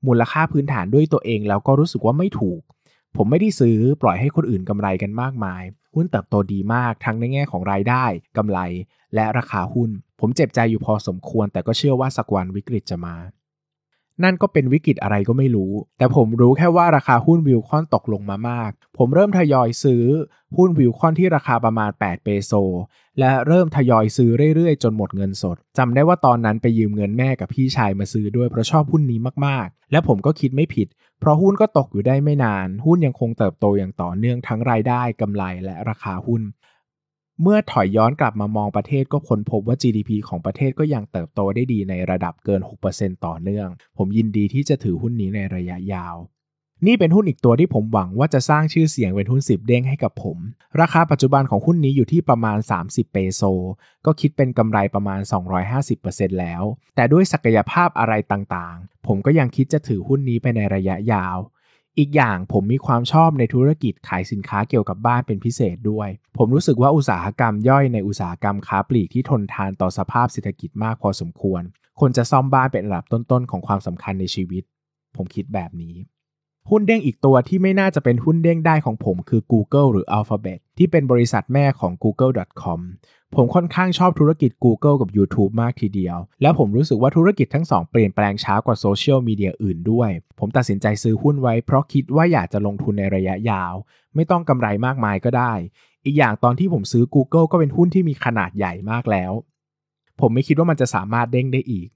[0.08, 2.62] มูลค่าพื้นฐานด้วยตัวเองแล้วก็รู้สึกว่าไม่ถูก
[3.16, 5.64] ผมไม่ได้ซื้อปล่อยให้คนอื่นกำไรกันมากมาย
[5.96, 8.06] หุ้นเติบโตดีมากทั้งในแง่ของรายได้
[8.38, 8.60] กำไร
[9.16, 13.16] และราคาหุ้น ผมเจ็บใจอยู่พอสมควร แต่ก็เชื่อว่าสักวันวิกฤตจะมา
[14.24, 20.04] นั่นก็เป็นวิกฤตอะไรก็ไม่รู้ แต่ผมรู้แค่ว่าราคาหุ้นวิวคอนตกลงมามาก ผมเริ่มทยอยซื้อ
[20.58, 22.54] หุ้นวิวคอนที่ราคาประมาณ 8 เปโซ
[23.20, 30.88] และเริ่มทยอยซื้อเรื่อยๆ จนหมดเงินสดจำได้ว่าตอนนั้นไปยืมเงินแม่กับพี่ชายมาซื้อด้วยเพราะชอบหุ้นนี้มากๆ และผมก็คิดไม่ผิด
[31.20, 36.42] เพราะหุ้นก็ตกอยู่ได้ไม่นาน หุ้นยังคงเติบโตอย่างต่อเนื่องทั้งรายได้กำไรและราคาหุ้น
[37.42, 42.62] เมื่อถอยย้อนกลับมามองประเทศก็ค้นพบว่า GDP ของประเทศก็ยังเติบโตได้ดีในระดับเกิน
[42.94, 46.16] 6%ต่อเนื่อง ผมยินดีที่จะถือหุ้นนี้ในระยะยาว
[46.86, 50.38] นี่เป็นหุ้นอีกตัวที่ผมหวังว่าจะสร้างชื่อเสียงเป็นหุ้น 10 เด้งให้กับผม
[50.82, 53.42] ราคาปัจจุบันของหุ้นนี้อยู่ที่ประมาณ 30 เปโซ
[54.06, 55.20] ก็คิดเป็นกำไรประมาณ
[55.80, 56.64] 250%แล้ว
[56.96, 61.38] แต่ด้วยศักยภาพอะไรต่างๆ ผมก็ยังคิดจะถือหุ้นนี้ไปในระยะยาว
[62.00, 71.62] อีกอย่างผมมีความชอบในธุรกิจขายสินค้าเกี่ยวกับบ้านเป็นพิเศษด้วย ผมรู้สึกว่าอุตสาหกรรมย่อยในอุตสาหกรรมค้าปลีกที่ทนทานต่อสภาพเศรษฐกิจมากพอสมควร
[72.00, 74.64] คนจะซ่อมบ้านเป็นระดับต้นๆของความสำคัญในชีวิต
[75.16, 75.96] ผมคิดแบบนี้
[76.70, 82.80] หุ้นเด้งอีกตัวที่ไม่น่าจะเป็นหุ้นเด้งได้ของผมคือ Google หรือ Alphabet ที่เป็นบริษัทแม่ของ google.com
[83.36, 93.74] ผมค่อนข้างชอบธุรกิจ Google กับ YouTube มากทีเดียว แล้วผมรู้สึกว่าธุรกิจทั้งสองเปลี่ยนแปลงช้ากว่าโซเชียลมีเดียอื่นด้วย ผมตัดสินใจซื้อหุ้นไว้เพราะคิดว่าอยากจะลงทุนในระยะยาว
[94.16, 95.54] ไม่ต้องกำไรมากมายก็ได้
[96.06, 99.32] อีกอย่างตอนที่ผมซื้อ Google ก็เป็นหุ้นที่มีขนาดใหญ่มากแล้ว
[100.22, 101.88] ผมไม่คิดว่ามันจะสามารถเด้งได้อีก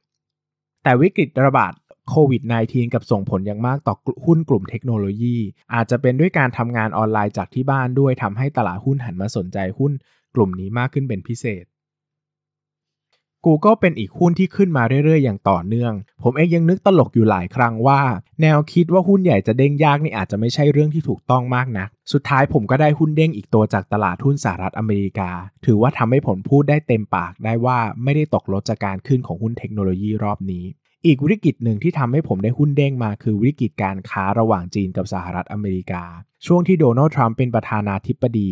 [0.83, 1.73] แต่วิกฤตระบาด
[2.09, 5.37] โควิด -19 กับส่งผลอย่างมากต่อหุ้นกลุ่มเทคโนโลยี
[5.73, 9.91] อาจจะเป็นด้วยการทำงานออนไลน์จากที่บ้านด้วยทำให้ตลาดหุ้นหันมาสนใจหุ้น
[10.39, 11.65] ลุ่มนี้มากขึ้นเป็นพิเศษ
[13.45, 18.01] Google เป็นอีกหุ้นที่ขึ้นมาเรื่อยๆ อย่างต่อเนื่อง ผมเองยังนึกตลกอยู่หลายครั้งว่า
[18.41, 25.31] แนวคิดว่าหุ้นใหญ่จะเด้งยากนี่อาจจะไม่ใช่เรื่องที่ถูกต้องมากนะัก สุดท้ายผมก็ได้หุ้นเด้งอีกตัวจากตลาดหุ้นสหรัฐอเมริกา
[25.65, 30.65] ถือว่าทำให้ผลพูดได้เต็มปากได้ว่าไม่ได้ตกลดจากการขึ้นของหุ้นเทคโนโลยีรอบนี้
[31.05, 36.03] อีกวิกฤตหนึ่งที่ทำให้ผมได้หุ้นเด้งมาคือวิกฤตการค้าระหว่างจีนกับสหรัฐอเมริกา
[36.45, 38.51] ช่วงที่โดนัลด์ทรัมป์เป็นประธานาธิบดี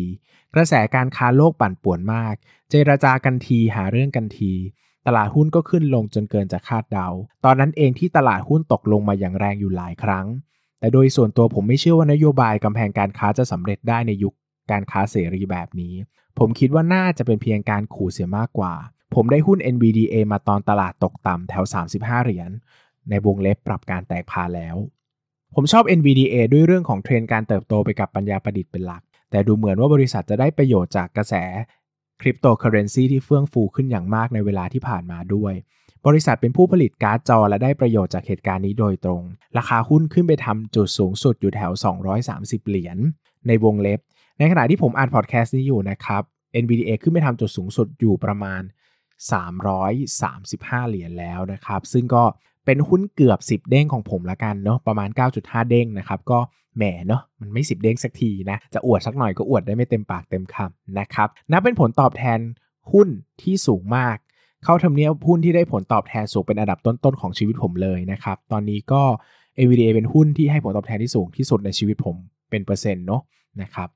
[0.54, 2.34] กระแสการค้าโลกปั่นป่วนมาก
[2.70, 4.52] เจรจากันทีหาเรื่องกันที
[5.06, 7.08] ตลาดหุ้นก็ขึ้นลงจนเกินจะคาดเดา
[7.44, 10.26] ตอนนั้นเองที่ตลาดหุ้นตกลงมาอย่างแรงอยู่หลายครั้ง
[10.78, 14.34] แต่โดยส่วนตัวผมไม่เชื่อว่านโยบายกำแพงการค้าจะสำเร็จได้ในยุค
[14.70, 15.94] การค้าเสรีแบบนี้
[16.38, 18.74] ผมคิดว่าน่าจะเป็นเพียงการขู่เสียมากกว่า
[19.14, 22.50] ผมได้หุ้น NVDA มาตอนตลาดตกต่ำแถว 35 เหรียญ
[23.10, 24.76] ในวงเล็บปรับการแตกพาร์แล้ว
[25.54, 31.34] ผมชอบ NVDA ด้วยเรื่องของเทรนการเติบโตไปกับปัญญาประดิษฐ์เป็นหลัก แต่ดูเหมือนว่าบริษัทจะได้ประโยชน์จากกระแส
[32.20, 35.54] คริปโตเคอเรนซีที่เฟื่องฟูขึ้นอย่างมากในเวลาที่ผ่านมาด้วย
[36.06, 39.22] บริษัทเป็นผู้ผลิตการ์ดจอและได้ประโยชน์จากเหตุการณ์นี้โดยตรง
[39.56, 41.72] ราคาหุ้นขึ้นไปทำจุดสูงสุดอยู่แถว
[42.20, 42.98] 230 เหรียญ
[43.46, 44.00] ในวงเล็บ
[44.38, 46.22] ในขณะที่ผมอ่านพอดแคสต์นี้อยู่นะครับ
[46.62, 48.62] NVDA ขึ้นไปทำจุดสูงสุดอยู่ประมาณ
[49.26, 52.24] 335 เหรียญแล้วนะครับ ซึ่งก็
[52.66, 56.38] เป็นหุ้นเกือบ 10 เด้งของผมละกันเนาะประมาณ 9.5 เด้งนะครับก็
[56.76, 62.38] แหมเนาะมันไม่ 10 เด้งสักทีนะ จะอวดสักหน่อยก็อวดได้ไม่เต็มปากเต็มคำนะครับนับเป็นผลตอบแทน
[62.92, 63.08] หุ้น
[63.42, 64.16] ที่สูงมาก
[64.64, 69.02] เข้าทำเนียบหุ้นที่ได้ผลตอบแทนสูงเป็นอันดับต้นๆของชีวิตผมเลยนะครับตอนนี้ก็
[69.58, 72.16] AVDA เป็นหุ้นที่ให้ผลตอบแทนที่สูงที่สุดในชีวิตผม
[72.50, 73.22] เป็นเปอร์เซ็นต์เนาะ
[73.62, 73.88] นะครับ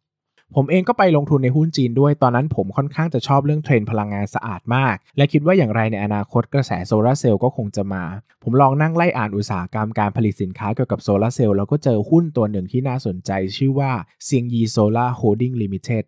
[0.56, 8.04] ผมเองก็ไปลงทุนในหุ้นจีนด้วยตอนนั้นผมค่อนข้างจะชอบเรื่องเทรนด์พลังงานสะอาดมาก และคิดว่าอย่างไรในอนาคตกระแส solar cell ก็คงจะมา
[8.42, 13.92] ผมลองนั่งไล่อ่านอุตสาหกรรมการผลิตสินค้าเกี่ยวกับ solar cell แล้วก็เจอหุ้นตัวหนึ่งที่น่าสนใจ ชื่อว่า
[14.24, 16.04] ซินยี่ Solar Holdings Limited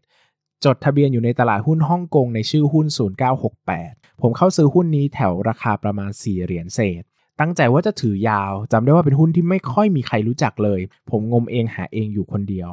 [0.64, 2.86] จดทะเบียนอยู่ในตลาดหุ้นฮ่องกงในชื่อหุ้น
[3.54, 7.02] 0968 ผมเข้าซื้อหุ้นนี้แถวราคาประมาณ 4 เหรียญเศษ
[7.40, 10.80] ตั้งใจว่าจะถือยาว จำได้ว่าเป็นหุ้นที่ไม่ค่อยมีใครรู้จักเลย
[11.10, 12.70] ผมงมเองหาเองอยู่คนเดียว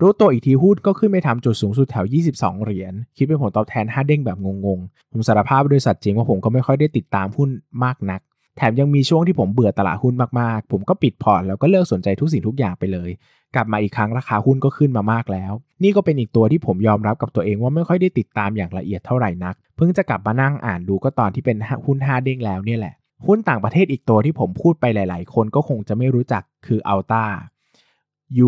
[0.00, 7.48] รู้ตัวอีกทีหุ้นก็ขึ้นไปทำจุดสูงสุดแถว 22 เหรียญ คิดเป็นผลตอบแทน 5 เด้งแบบงงๆ ผมสารภาพด้วยสัตว์จริงว่าผมก็ไม่ค่อยได้ติดตามหุ้น
[7.84, 8.20] มากนัก
[8.56, 13.10] แถมยังมีช่วงที่ผมเบื่อตลาดหุ้นมากๆ ผมก็ปิดพอร์ตแล้วก็เลิกสนใจทุกสิ่งทุกอย่างไปเลย
[13.54, 15.52] กลับมาอีกครั้งราคาหุ้นก็ขึ้นมามากแล้ว
[15.82, 22.94] นี่ก็เป็นอีกตัวที่ผมยอมรับกับตัวเองว่าไม่ค่อยได้ติดตามอย่างละเอียดเท่าไหร่นัก เพิ่งจะกลับมานั่งอ่านดูก็ตอนที่เป็นหุ้น 5 เด้งแล้วเนี่ยแหละ
[23.26, 27.24] หุ้นต่างประเทศอีกตัวที่ผมพูดไปหลาย ๆ คนก็คงจะไม่รู้จักคือ Alta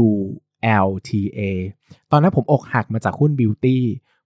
[0.02, 0.04] U
[0.66, 1.40] A
[2.10, 3.78] ตอนนั้นผมอกหักมาจากหุ้น Beauty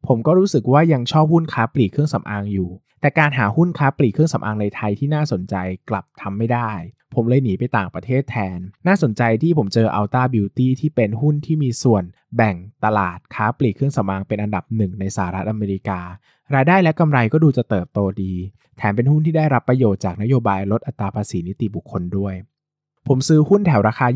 [0.06, 2.70] ผมก็รู้สึกว่ายังชอบหุ้นค้าปลีกเครื่องสำอางอยู่
[3.00, 5.54] แต่การหาหุ้นค้าปลีกเครื่องสำอางในไทยที่น่าสนใจ
[5.88, 6.70] กลับทำไม่ได้
[7.14, 12.04] ผมเลยหนีไปต่างประเทศแทน น่าสนใจที่ผมเจอ Alta Beauty ที่เป็นหุ้นที่มีส่วน
[12.36, 16.00] แบ่งตลาดค้าปลีกเครื่องสำอางเป็นอันดับหนึ่งในสหรัฐอเมริกา
[16.54, 18.34] รายได้และกำไรก็ดูจะเติบโตดี
[18.78, 22.34] แถมเป็นหุ้นที่ได้รับประโยชน์จากนโยบายลดอัตราภาษีนิติบุคคลด้วย
[23.08, 24.06] ผมซื้อหุ้นแถวราคา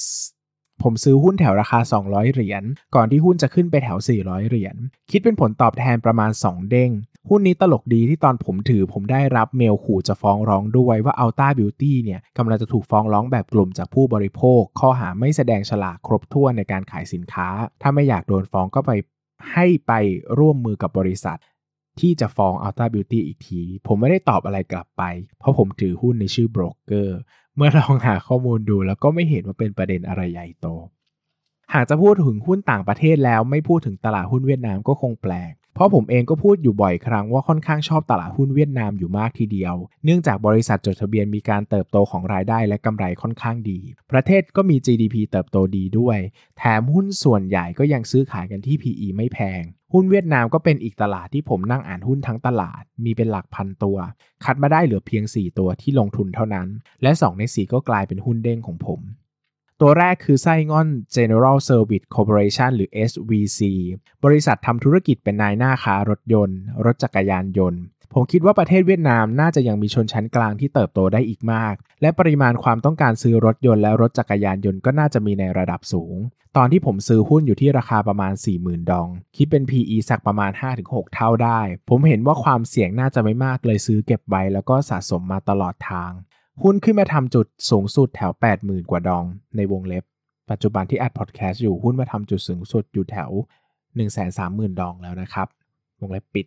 [0.00, 0.41] 20
[0.82, 2.62] ผมซื้อหุ้นแถวราคา 200 เหรียญ
[2.94, 4.76] ก่อนที่หุ้นจะขึ้นไปแถว 400 เหรียญ
[5.10, 6.92] คิดเป็นผลตอบแทนประมาณ 2 เด้ง
[7.28, 17.48] หุ้นนี้ตลกดีที่ตอนผมถือผมได้รับเมลขู่จะฟ้องร้องด้วยว่า Alta Beauty เนี่ยกำลังจะถูกฟ้องร้องแบบกลุ่มจากผู้บริโภค ข้อหาไม่แสดงฉลากครบถ้วนในการขายสินค้า
[17.82, 18.90] ถ้าไม่อยากโดนฟ้องก็ไป
[19.52, 19.92] ให้ไป
[20.38, 21.38] ร่วมมือกับบริษัท
[22.00, 25.02] ที่จะฟ้อง Alta Beauty อีกที ผมไม่ได้ตอบอะไรกลับไป
[25.38, 27.18] เพราะผมถือหุ้นในชื่อโบรกเกอร์
[27.56, 30.66] เมื่อลองหาข้อมูลดูแล้วก็ไม่เห็นว่าเป็นประเด็นอะไรใหญ่โต
[31.74, 43.78] หากจะพูดถึงหุ้นต่างประเทศแล้วไม่พูดถึงตลาดหุ้นเวียดนามก็คงแปลก เพราะผมเองก็พูดอยู่บ่อยครั้งว่าค่อนข้างชอบตลาดหุ้นเวียดนามอยู่มากทีเดียว เนื่องจากบริษัทจดทะเบียนมีการเติบโตของรายได้และกำไรค่อนข้างดี
[44.12, 46.18] ประเทศก็มี GDP เติบโตดีด้วย
[46.58, 53.98] แถมหุ้นส่วนใหญ่ก็ยังซื้อขายกันที่ PE ไม่แพงหุ้นเวียดนามก็เป็นอีกตลาดที่ผมนั่งอ่านหุ้นทั้งตลาด มีเป็นหลักพันตัว
[54.44, 56.68] คัดมาได้เหลือเพียง 4 ตัวที่ลงทุนเท่านั้น
[57.02, 59.00] และ 2 ใน 4 ก็กลายเป็นหุ้นเด้งของผม
[59.84, 63.60] ตัวแรกคือไส้งอน General Service Corporation หรือ SVC
[64.24, 76.14] บริษัททำธุรกิจเป็นนายหน้าค้ารถยนต์ รถจักรยานยนต์ ผมคิดว่าประเทศเวียดนามน่าจะยังมีชนชั้นกลางที่เติบโตได้อีกมาก และปริมาณความต้องการซื้อรถยนต์และรถจักรยานยนต์ก็น่าจะมีในระดับสูง
[76.56, 86.12] ตอนที่ผมซื้อหุ้นอยู่ที่ราคาประมาณ 40,000 ดอง คิดเป็น PE สักประมาณ 5-6 เท่าได้ ผมเห็นว่าความเสี่ยงน่าจะไม่มากเลยซื้อเก็บไว้แล้วก็สะสมมาตลอดทาง
[86.62, 89.24] หุ้นขึ้นมาทำจุดสูงสุดแถว 80,000 กว่าดอง
[89.56, 90.04] ในวงเล็บ
[90.50, 93.30] ปัจจุบันที่อัดพอดแคสต์อยู่หุ้นมาทำจุดสูงสุดอยู่แถว
[93.74, 95.48] 1 3 0 0 0 0 ดองแล้วนะครับ
[96.00, 96.46] วงเล็บปิด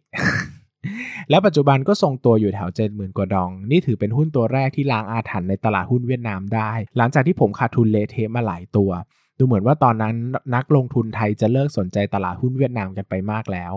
[1.30, 8.92] แล้วปัจจุบันก็ทรงตัวอยู่แถว 70,000 กว่าดอง นี่ถือเป็นหุ้นตัวแรกที่ล้างอาถรรพ์ในตลาดหุ้นเวียดนามได้ หลังจากที่ผมขาดทุนเละเทะมาหลายตัว
[9.38, 10.16] ดูเหมือนว่าตอนนั้น
[10.56, 13.74] นักลงทุนไทยจะเลิกสนใจตลาดหุ้นเวียดนามกันไปมากแล้ว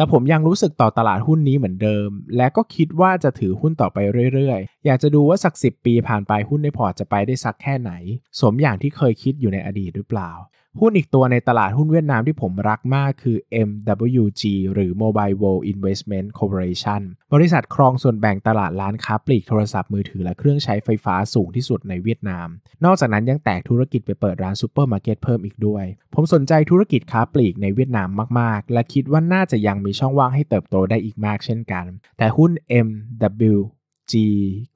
[0.00, 3.98] แต่ผมยังรู้สึกต่อตลาดหุ้นนี้เหมือนเดิม และก็คิดว่าจะถือหุ้นต่อไป
[4.34, 7.92] เรื่อยๆ อยากจะดูว่าสักสิบปีผ่านไปหุ้นในพอร์ตจะไปได้สักแค่ไหน
[8.40, 10.30] สมอย่างที่เคยคิดอยู่ในอดีตหรือเปล่า
[10.78, 13.36] หุ้นอีกตัวในตลาดหุ้นเวียดนามที่ผมรักมากคือ
[13.68, 17.02] MWG หรือ Mobile World Investment Corporation
[17.34, 22.48] บริษัทครองส่วนแบ่งตลาดร้านค้าปลีกโทรศัพท์มือถือและเครื่องใช้ไฟฟ้าสูงที่สุดในเวียดนาม
[22.84, 28.08] นอกจากนั้นยังแตกธุรกิจไปเปิดร้านซูเปอร์มาร์เก็ตเพิ่มอีกด้วย ผมสนใจธุรกิจค้าปลีกในเวียดนาม
[28.40, 31.84] มาก ๆ และคิดว่าน่าจะยังมีช่องว่างให้เติบโตได้อีกมากเช่นกัน
[32.18, 32.50] แต่หุ้น
[32.86, 34.14] MWG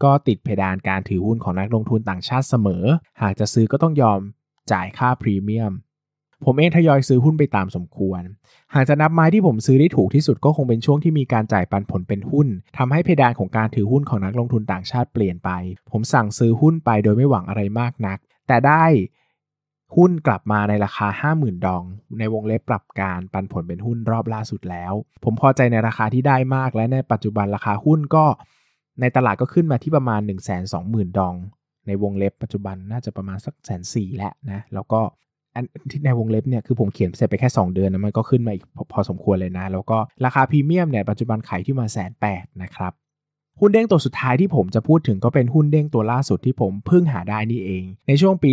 [0.03, 2.85] ก็ติดเพดานการถือหุ้นของนักลงทุนต่างชาติเสมอ
[3.23, 4.21] หากจะซื้อก็ต้องยอม
[4.73, 5.73] จ่ายค่าพรีเมียม
[6.45, 8.23] ผมเองทยอยซื้อหุ้นไปตามสมควร
[8.75, 12.49] หากจะนับไม้ที่ผมซื้อได้ถูกที่สุดก็คงเป็นช่วงที่มีการจ่ายปันผลเป็นหุ้น
[12.79, 15.51] ทำให้เพดานของการถือหุ้นของนักลงทุนต่างชาติเปลี่ยนไป
[15.91, 18.85] ผมสั่งซื้อหุ้นไปโดยไม่หวังอะไรมากนัก แต่ได้
[19.97, 21.83] หุ้นกลับมาในราคา 50,000 ดอง
[22.19, 24.93] ในวงเล็บปรับการปันผลเป็นหุ้นรอบล่าสุดแล้ว
[25.25, 28.25] ผมพอใจในราคาที่ได้มากและในปัจจุบันราคาหุ้นก็
[29.01, 30.21] ในตลาดก็ขึ้นมาที่ประมาณ
[30.69, 31.35] 120,000 ดอง
[31.87, 35.01] ในวงเล็บปัจจุบันน่าจะประมาณสักแสนสี่แล้วนะ แล้วก็
[35.55, 42.95] อันที่ในวงเล็บเนี่ยคือผมเขียนเสร็จไปแค่ 2 เดือนนะมันก็ขึ้นมาอีกพอพอสมควรเลยนะ แล้วก็ราคาพรีเมียมเนี่ยปัจจุบันขายที่มาแสนแปดนะครับ
[43.61, 48.53] หุ้นเด้งตัวสุดท้ายที่ผมจะพูดถึงก็เป็นหุ้นเด้งตัวล่าสุดที่ผมเพิ่งหาได้นี่เอง ในช่วงปี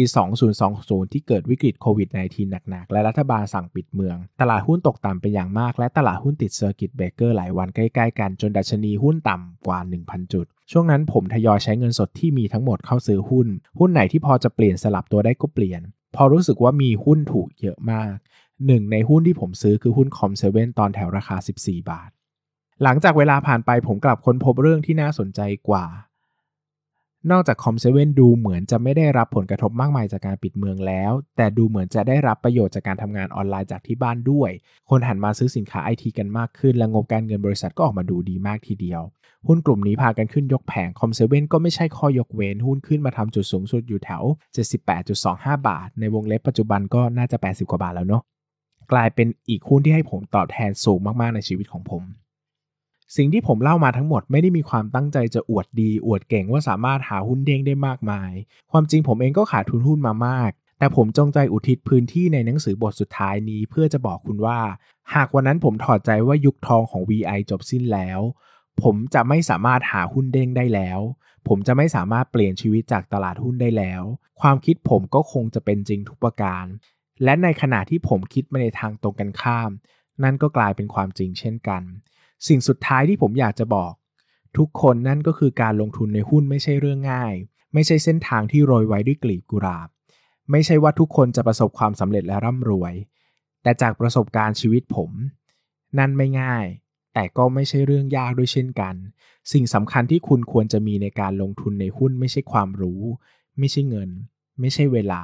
[0.56, 13.48] 2020 ที่เกิดวิกฤตโควิด -19 หนักๆ และรัฐบาลสั่งปิดเมือง ตลาดหุ้นตกต่ำไปอย่างมาก และตลาดหุ้นติด circuit breaker หลายวันใกล้ๆกันจนดัชนีหุ้นต่ำกว่า 1,000 จุด ช่วงนั้นผมทยอยใช้เงินสดที่มีทั้งหมดเข้าซื้อหุ้น
[13.80, 15.82] หุ้นไหนที่พอจะเปลี่ยนสลับตัวได้ก็เปลี่ยน
[16.16, 18.14] พอรู้สึกว่ามีหุ้นถูกเยอะมาก
[18.68, 22.10] หนึ่งในหุ้นที่ผมซื้อคือหุ้นคอมเซเว่นตอนแถวราคา 14 บาท
[22.84, 25.86] หลังจากเวลาผ่านไปผมกลับค้นพบเรื่องที่น่าสนใจกว่า
[27.30, 34.50] นอกจากคอมเซเว่นดูเหมือนจะไม่ได้รับผลกระทบมากมายจากการปิดเมืองแล้ว แต่ดูเหมือนจะได้รับประโยชน์จากการทำงานออนไลน์จากที่บ้านด้วย
[34.90, 39.02] คนหันมาซื้อสินค้าไอทีกันมากขึ้น และงบการเงินบริษัทก็ออกมาดูดีมากทีเดียว
[39.48, 44.24] หุ้นกลุ่มนี้พากันขึ้นยกแผงคอมเซเว่นก็ไม่ใช่ข้อยกเว้น หุ้นขึ้นมาทำจุดสูงสุดอยู่แถว
[44.96, 48.24] 78.25 บาท ในวงเล็บปัจจุบันก็น่าจะ 80 กว่าบาทแล้วเนาะ
[48.92, 52.04] กลายเป็นอีกหุ้นที่ให้ผมตอบแทนสูงมากๆในชีวิตของผม
[53.16, 58.32] สิ่งที่ผมเล่ามาทั้งหมดไม่ได้มีความตั้งใจจะอวดดี อวดเก่งว่าสามารถหาหุ้นเด้งได้มากมาย
[58.72, 64.60] ความจริงผมเองก็ขาดทุนหุ้นมามาก แต่ผมจงใจอุทิศพื้นที่ในหนังสือบทสุดท้ายนี้ เพื่อจะบอกคุณว่า
[65.14, 68.20] หากวันนั้นผมถอดใจว่ายุคทองของ VI จบสิ้นแล้ว
[68.84, 71.00] ผมจะไม่สามารถหาหุ้นเด้งได้แล้ว
[71.48, 74.04] ผมจะไม่สามารถเปลี่ยนชีวิตจากตลาดหุ้นได้แล้ว
[74.42, 76.66] ความคิดผมก็คงจะเป็นจริงทุกประการ
[77.24, 79.72] และในขณะที่ผมคิดมาในทางตรงกันข้าม
[80.24, 81.84] นั่นก็กลายเป็นความจริงเช่นกัน
[82.48, 83.94] สิ่งสุดท้ายที่ผมอยากจะบอก
[84.58, 87.34] ทุกคนนั่นก็คือการลงทุนในหุ้นไม่ใช่เรื่องง่าย
[87.74, 89.90] ไม่ใช่เส้นทางที่โรยไว้ด้วยกลีบกุหลาบ
[90.52, 92.94] ไม่ใช่ว่าทุกคนจะประสบความสำเร็จและร่ำรวย
[93.64, 95.12] แต่จากประสบการณ์ชีวิตผม
[96.00, 96.66] นั่นไม่ง่าย
[97.14, 98.96] แต่ก็ไม่ใช่เรื่องยากด้วยเช่นกัน
[99.52, 103.02] สิ่งสำคัญที่คุณควรจะมีในการลงทุนในหุ้นไม่ใช่ความรู้
[103.60, 104.10] ไม่ใช่เงิน
[104.60, 105.24] ไม่ใช่เวลา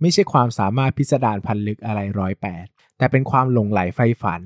[0.00, 2.66] ไม่ใช่ความสามารถพิสดารพันลึกอะไรร้อยแปด
[2.98, 4.42] แต่เป็นความหลงไหลไฟฝัน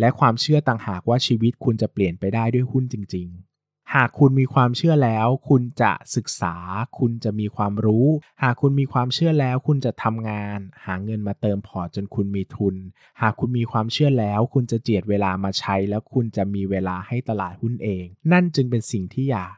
[0.00, 6.54] และความเชื่อต่างหากว่าชีวิตคุณจะเปลี่ยนไปได้ด้วยหุ้นจริง ๆ หากคุณมีความเชื่อแล้ว คุณจะศึกษา
[6.98, 8.06] คุณจะมีความรู้
[8.42, 12.74] หากคุณมีความเชื่อแล้ว คุณจะทำงาน หาเงินมาเติมพอร์ตจนคุณมีทุน
[13.20, 19.56] หากคุณมีความเชื่อแล้ว คุณจะเจียดเวลามาใช้ แล้วคุณจะมีเวลาให้ตลาดหุ้นเอง นั่นจึงเป็นสิ่งที่อยาก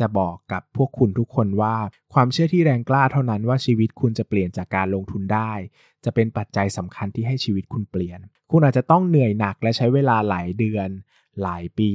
[0.00, 1.76] จะบอกกับพวกคุณทุกคนว่า
[2.14, 5.52] ความเชื่อที่แรงกล้าเท่านั้นว่าชีวิตคุณจะเปลี่ยนจากการลงทุนได้
[6.04, 8.18] จะเป็นปัจจัยสำคัญที่ให้ชีวิตคุณเปลี่ยน
[8.50, 10.88] คุณอาจจะต้องเหนื่อยหนักและใช้เวลาหลายเดือน
[11.42, 11.90] หลายปี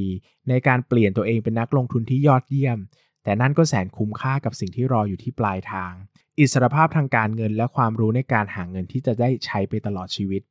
[0.50, 2.80] ในการเปลี่ยนตัวเองเป็นนักลงทุนที่ยอดเยี่ยม
[3.24, 5.94] แต่นั่นก็แสนคุ้มค่ากับสิ่งที่รออยู่ที่ปลายทาง
[6.40, 10.42] อิสรภาพทางการเงินและความรู้ในการหาเงินที่จะได้ใช้ไปตลอดชีวิต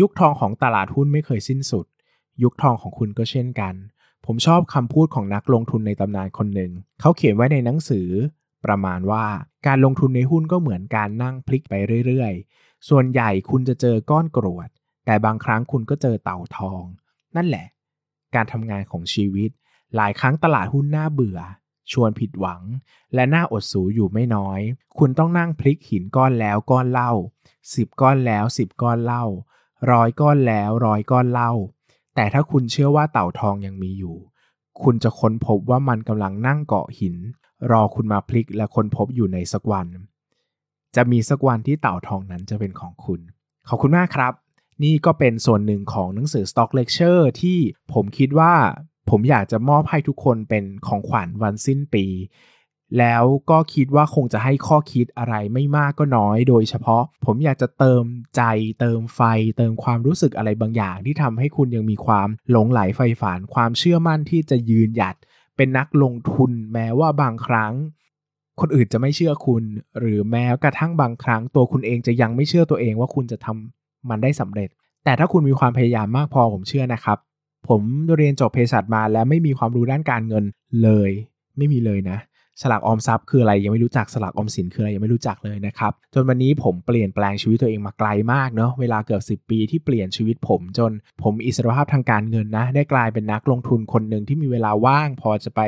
[0.00, 1.86] ยุคทองของตลาดหุ้นไม่เคยสิ้นสุด
[2.42, 3.74] ยุคทองของคุณก็เช่นกัน
[4.24, 8.08] ผมชอบคำพูดของนักลงทุนในตำนานคนหนึ่ง เขาเขียนไว้ในหนังสือ
[8.64, 9.24] ประมาณว่า
[9.66, 11.74] การลงทุนในหุ้นก็เหมือนการนั่งพลิกไป
[12.06, 14.68] เรื่อยๆ ส่วนใหญ่คุณจะเจอก้อนกรวด
[15.06, 16.84] แต่บางครั้งคุณก็เจอเต่าทอง
[17.36, 17.66] นั่นแหละ
[18.34, 19.50] การทำงานของชีวิต
[19.96, 21.38] หลายครั้งตลาดหุ้นน่าเบื่อ
[21.92, 22.62] ชวนผิดหวัง
[23.14, 24.60] และน่าอดสูอยู่ไม่น้อย
[24.98, 27.12] คุณต้องนั่งพลิกหินก้อนแล้วก้อนเล่า
[27.74, 29.24] สิบก้อนแล้วสิบก้อนเล่า
[29.90, 31.52] ร้อยก้อนแล้วร้อยก้อนเล่า
[32.14, 34.16] แต่ถ้าคุณเชื่อว่าเต่าทองยังมีอยู่
[34.82, 37.16] คุณจะค้นพบว่ามันกำลังนั่งเกาะหิน
[37.70, 39.86] รอคุณมาพลิกและค้นพบอยู่ในสักวัน
[40.96, 43.20] จะมีสักวันที่เต่าทองนั้นจะเป็นของคุณ
[43.68, 44.32] ขอบคุณมากครับ
[44.84, 47.58] นี่ก็เป็นส่วนหนึ่งของหนังสือ Stock Lecture ที่
[47.92, 48.52] ผมคิดว่า
[49.10, 52.04] ผมอยากจะมอบให้ทุกคนเป็นของขวัญวันสิ้นปี
[52.98, 58.04] แล้วก็คิดว่าคงจะให้ข้อคิดอะไรไม่มากก็น้อย โดยเฉพาะผมอยากจะเติม
[58.36, 58.42] ใจ
[58.80, 59.20] เติมไฟ
[59.56, 65.16] เติมความรู้สึกอะไรบางอย่าง ที่ทำให้คุณยังมีความหลงไหลไฟฝัน ความเชื่อมั่นที่จะยืนหยัด
[65.56, 67.72] เป็นนักลงทุนแม้ว่าบางครั้ง
[68.60, 69.64] คนอื่นจะไม่เชื่อคุณ
[69.98, 74.68] หรือแม้กระทั่งบางครั้ง ตัวคุณเองจะยังไม่เชื่อตัวเองว่าคุณจะทำมันได้สำเร็จ
[75.04, 77.18] แต่ถ้าคุณมีความพยายามมากพอผมเชื่อนะครับ
[77.68, 77.82] ผม
[78.16, 80.44] เรียนจบเภสัชมาแล้วไม่มีความรู้ด้านการเงิน
[80.82, 81.10] เลย
[81.56, 82.18] ไม่มีเลยนะ
[82.62, 95.60] สลักออมทรัพย์คืออะไรยังไม่รู้จักสลักออมสินคืออะไรยังไม่รู้จักเลยนะครับจนวันนี้ผมเปลี่ยนแปลงชีวิตตัวเองมาไกลมากเนาะเวลาเกือบ10 ปีที่เปลี่ยนชีวิตผมจนผมอิสรภาพทางการเงินนะได้กลายเป็นนักลงทุนคนหนึ่งที่มีเวลาว่าง พอจะไป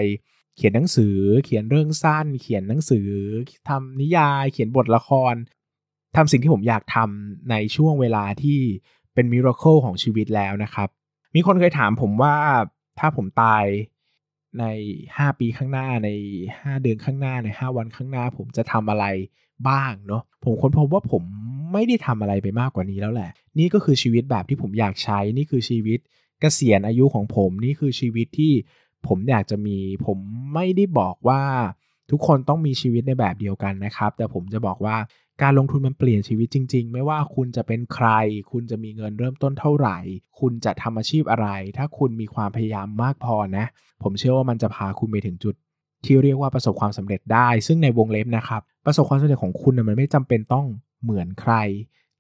[0.57, 3.09] เขียนหนังสือ เขียนเรื่องสั้น เขียนหนังสือ
[3.69, 5.35] ทำนิยาย เขียนบทละคร
[6.17, 8.61] ทำสิ่งที่ผมอยากทำในช่วงเวลาที่
[9.15, 10.89] เป็นมิราเคิลของชีวิตแล้วนะครับ
[11.35, 12.35] มีคนเคยถามผมว่า
[12.99, 13.65] ถ้าผมตาย
[14.61, 14.67] ใน
[15.07, 16.11] 5 ปีข้างหน้าใน
[16.51, 19.07] 5 เดือนข้างหน้าใน 5 วันข้างหน้า ผมจะทำอะไร
[19.69, 21.23] บ้างเนาะผมค้นพบว่าผม
[21.73, 26.05] ไม่ได้ทำอะไรไปมากกว่านี้แล้วแหละ นี่ก็คือชีวิตแบบที่ผมอยากใช้นี่คือชีวิตก
[26.41, 28.53] เกษียณอายุของผมนี่คือชีวิตที่
[29.09, 30.19] ผมอยากจะมี ผม
[30.55, 31.43] ไม่ได้บอกว่า
[32.11, 34.97] ทุกคนต้องมีชีวิตในแบบเดียวกันนะครับ แต่ผมจะบอกว่า
[35.43, 38.09] การลงทุนมันเปลี่ยนชีวิตจริง ๆ ไม่ว่าคุณจะเป็นใคร
[38.51, 39.99] คุณจะมีเงินเริ่มต้นเท่าไหร่
[40.41, 43.67] คุณจะทำอาชีพอะไร ถ้าคุณมีความพยายามมากพอนะ
[44.03, 45.55] ผมเชื่อว่ามันจะพาคุณไปถึงจุด
[46.05, 50.67] ที่เรียกว่าประสบความสำเร็จได้ ซึ่งในวงเล็บนะครับ ประสบความสำเร็จของคุณนะมันไม่จำเป็นต้อง
[51.03, 51.55] เหมือนใคร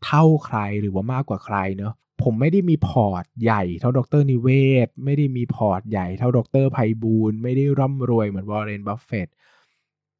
[0.04, 4.48] เท่าใครหรือว่ามากกว่าใครเนาะผมไม่ได้มีพอร์ตใหญ่เท่าดรนิเว
[4.86, 9.28] ศ ไม่ได้มีพอร์ตใหญ่เท่าดรไพบูลไม่ได้ร่ำรวยเหมือนวอร์เรนบัฟเฟต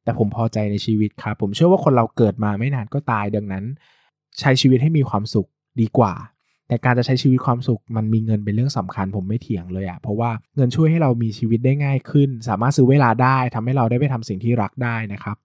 [0.07, 3.65] แต่ผมพอใจในชีวิตครับ ผมเชื่อว่าคนเราเกิดมาไม่นานก็ตายดังนั้น
[4.39, 5.47] ใช้ชีวิตให้มีความสุข
[5.81, 6.13] ดีกว่า
[6.67, 15.37] แต่การจะใช้ชีวิตความสุขมันมีเงินเป็นเรื่องสำคัญ ผมไม่เถียงเลยอะเพราะว่าเงินช่วยให้เรามีชีวิตได้ง่ายขึ้น สามารถซื้อเวลาได้ทำให้เราได้ไปทำสิ่งที่รักได้นะครับ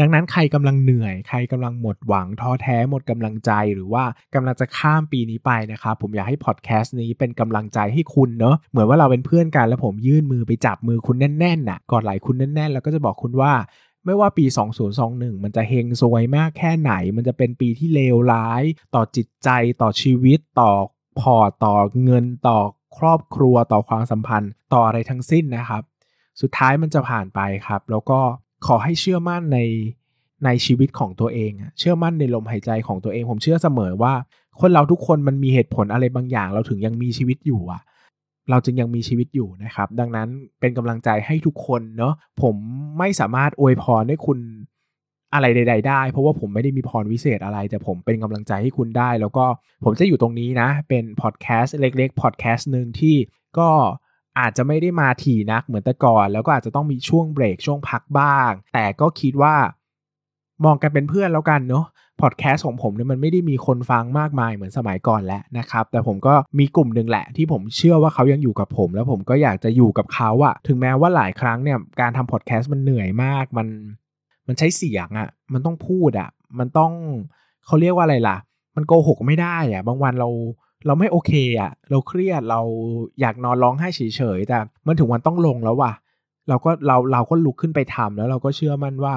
[0.00, 13.52] ดังนั้นใครกำลังเหนื่อย ใครกำลังหมดหวังท้อแท้หมดกำลังใจหรือว่ากำลังจะข้ามปีนี้ไปนะครับผมอยากให้พอดแคสต์นี้เป็นกำลังใจให้คุณเนาะเหมือนว่าเราเป็นเพื่อนกันแล้วผมยื่นมือไปจับมือคุณแน่นๆน่ะกอดไหล่คุณแน่นๆ แล้วก็จะบอกคุณว่า
[14.04, 14.44] ไม่ว่าปี
[14.94, 18.62] 2021 มันจะเฮงซวยมากแค่ไหน มันจะเป็นปีที่เลวร้าย
[18.94, 19.48] ต่อจิตใจ
[19.82, 20.72] ต่อชีวิตต่อ
[21.20, 21.74] พอตต่อ
[22.04, 22.58] เงินต่อ
[22.98, 25.82] ครอบครัวต่อความสัมพันธ์ ต่ออะไรทั้งสิ้นนะครับ
[26.40, 28.20] สุดท้ายมันจะผ่านไปครับ แล้วก็
[28.66, 29.58] ขอให้เชื่อมั่นใน
[30.44, 34.14] ในชีวิตของตัวเอง เชื่อมั่นในลมหายใจของตัวเอง ผมเชื่อเสมอว่า
[34.60, 37.82] คนเราทุกคนมันมีเหตุผลอะไรบางอย่าง เราถึงยังมีชีวิตอยู่อะ
[38.50, 40.28] เราจึงยังมีชีวิตอยู่นะครับ ดังนั้น
[40.60, 42.56] เป็นกำลังใจให้ทุกคนเนาะผม
[42.98, 44.38] ไม่สามารถอวยพรให้คุณ
[45.34, 49.46] อะไรใด ๆ ได้ เพราะว่าผมไม่ได้มีพรวิเศษอะไร แต่ผมเป็นกำลังใจให้คุณได้ แล้วก็
[49.84, 53.16] ผมจะอยู่ตรงนี้นะ เป็นพอดแคสต์เล็กๆพอดแคสต์หนึ่งที่
[53.58, 53.70] ก็
[54.40, 59.54] อาจจะไม่ได้มาถี่นักเหมือนแต่ก่อน แล้วก็อาจจะต้องมีช่วงเบรกช่วงพักบ้าง แต่ก็คิดว่า
[60.64, 61.84] มองกันเป็นเพื่อนแล้วกันเนาะ
[62.20, 73.68] พอดแคสต์ของผมเนี่ยมันไม่ได้มีคนฟังมากมายเหมือนสมัยก่อนแล้วนะครับ แต่ผมก็มีกลุ่มหนึ่งแหละ ที่ผมเชื่อว่าเขายังอยู่กับผม แล้วผมก็อยากจะอยู่กับเขาอะถึงแม้ว่าหลายครั้งเนี่ยการทำพอดแคสต์มันเหนื่อยมากมัน
[74.46, 76.92] มันใช้เสียงอะมันต้องพูดอะมันต้อง
[77.66, 78.36] เขาเรียกว่าอะไรล่ะ
[78.76, 80.28] มันโกหกไม่ได้อะบางวันเรา
[80.86, 82.60] เราไม่โอเคอะเราเครียดเรา
[83.20, 84.00] อยากนอนร้องไห้เฉ
[84.36, 85.92] ยๆแต่มันถึงวันต้องลงแล้วว่ะ
[86.48, 89.14] เราก็เราเราก็ลุกขึ้นไปทำแล้วเราก็เชื่อมั่นว่า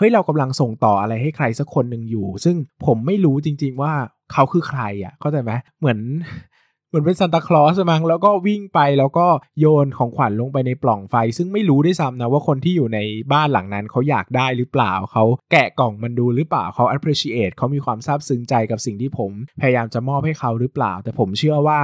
[0.00, 3.92] เฮ้ยเรากำลังส่งต่ออะไรให้ใครสักคนหนึ่งอยู่ ซึ่งผมไม่รู้จริง ๆ ว่า
[4.32, 5.98] เขาคือใครอะเข้าใจไหมเหมือน
[6.88, 9.26] เหมือนเป็นซานตาคลอสมั้งแล้วก็วิ่งไปแล้วก็
[9.60, 12.98] โยนของขวัญลงไปในปล่องไฟ ซึ่งไม่รู้ด้วยซ้ำนะว่าคนที่อยู่ใน
[13.32, 19.30] บ้านหลังนั้นเขาอยากได้หรือเปล่าเขาแกะกล่องมันดูหรือเปล่าเขา appreciate เขามีความซาบซึ้งใจกับสิ่งที่ผม
[19.60, 21.80] พยายามจะมอบให้เขาหรือเปล่า แต่ผมเชื่อว่า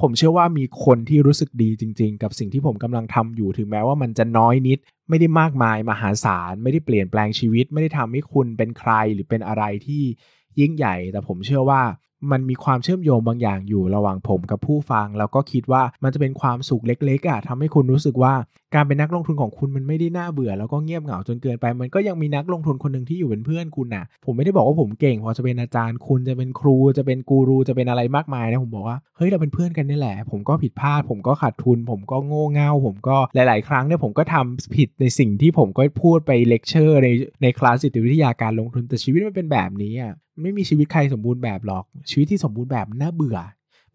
[0.00, 4.78] ผมเชื่อว่ามีคนที่รู้สึกดีจริง ๆ กับสิ่งที่ผมกำลังทำอยู่ถึงแม้ว่ามันจะน้อยนิด
[5.08, 10.02] ไม่ได้มากมายมหาศาล ไม่ได้เปลี่ยนแปลงชีวิต ไม่ได้ทำให้คุณเป็นใครหรือเป็นอะไรที่
[10.60, 11.82] ยิ่งใหญ่ แต่ผมเชื่อว่า
[12.30, 18.34] มันมีความเชื่อมโยงบางอย่างอยู่ระหว่างผมกับผู้ฟัง แล้วก็คิดว่ามันจะเป็นความสุขเล็กๆอะทำให้คุณรู้สึกว่า
[18.74, 37.08] การเป็นนักลงทุนของคุณมันไม่ได้น่าเบื่อแล้วก็เงียบเหงาจนเกินไป มันก็ยังมีนักลงทุนคนหนึ่งที่อยู่เป็นเพื่อนคุณน่ะผมไม่ได้บอกว่าผมเก่ง พอจะเป็นอาจารย์คุณจะเป็นครูจะเป็นกูรูจะเป็นอะไรมากมายนะผมบอกว่าเฮ้ยเราเป็นเพื่อนกันนี่แหละ ผมก็ผิดพลาด ผมก็ขาดทุน ผมก็โง่เง่า ผมก็หลาย ๆ ครั้งเนี่ยผมก็ทำผิดในสิ่งที่ผมก็พูดไปเลคเชอร์ใน
[37.42, 40.12] ในคลาสจิตวิทยาการลงทุนแต่ชีวิตมันเป็นแบบนี้อะ
[40.42, 43.38] ไม่มีชีวิตใครสมบูรณ์แบบหรอกชีวิตที่สมบูรณ์แบบน่าเบื่อ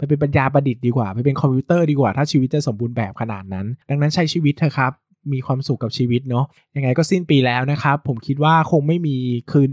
[0.07, 4.91] ไปเป็นปัญญาประดิษฐ์ดีกว่าไปเป็นคอมพิวเตอร์ดีกว่าถ้าชีวิตจะสมบูรณ์แบบขนาดนั้น ดังนั้นใช้ชีวิตเถอะครับ
[5.33, 6.45] มีความสุขกับชีวิตเนาะ
[6.75, 9.17] ยังไงก็สิ้นปีแล้วนะครับ ผมคิดว่าคงไม่มี
[9.51, 9.71] คืน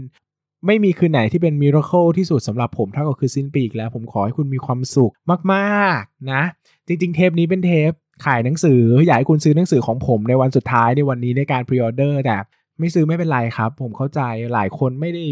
[0.65, 5.11] ไม่มีคืนไหนที่เป็น miracle ที่สุดสำหรับผมเท่ากับคือสิ้นปีอีกแล้ว ผมขอให้คุณมีความสุข
[5.53, 6.43] มากๆนะ
[6.87, 7.91] จริง ๆ เทปนี้เป็นเทป
[8.25, 12.35] ขายหนังสืออยากให้คุณซื้อหนังสือของผมในวันสุดท้ายในวันนี้ในการ pre-order แต่
[12.79, 14.21] ไม่ซื้อไม่เป็นไรครับ ผมเข้าใจ
[14.53, 15.23] หลายคนไม่ได้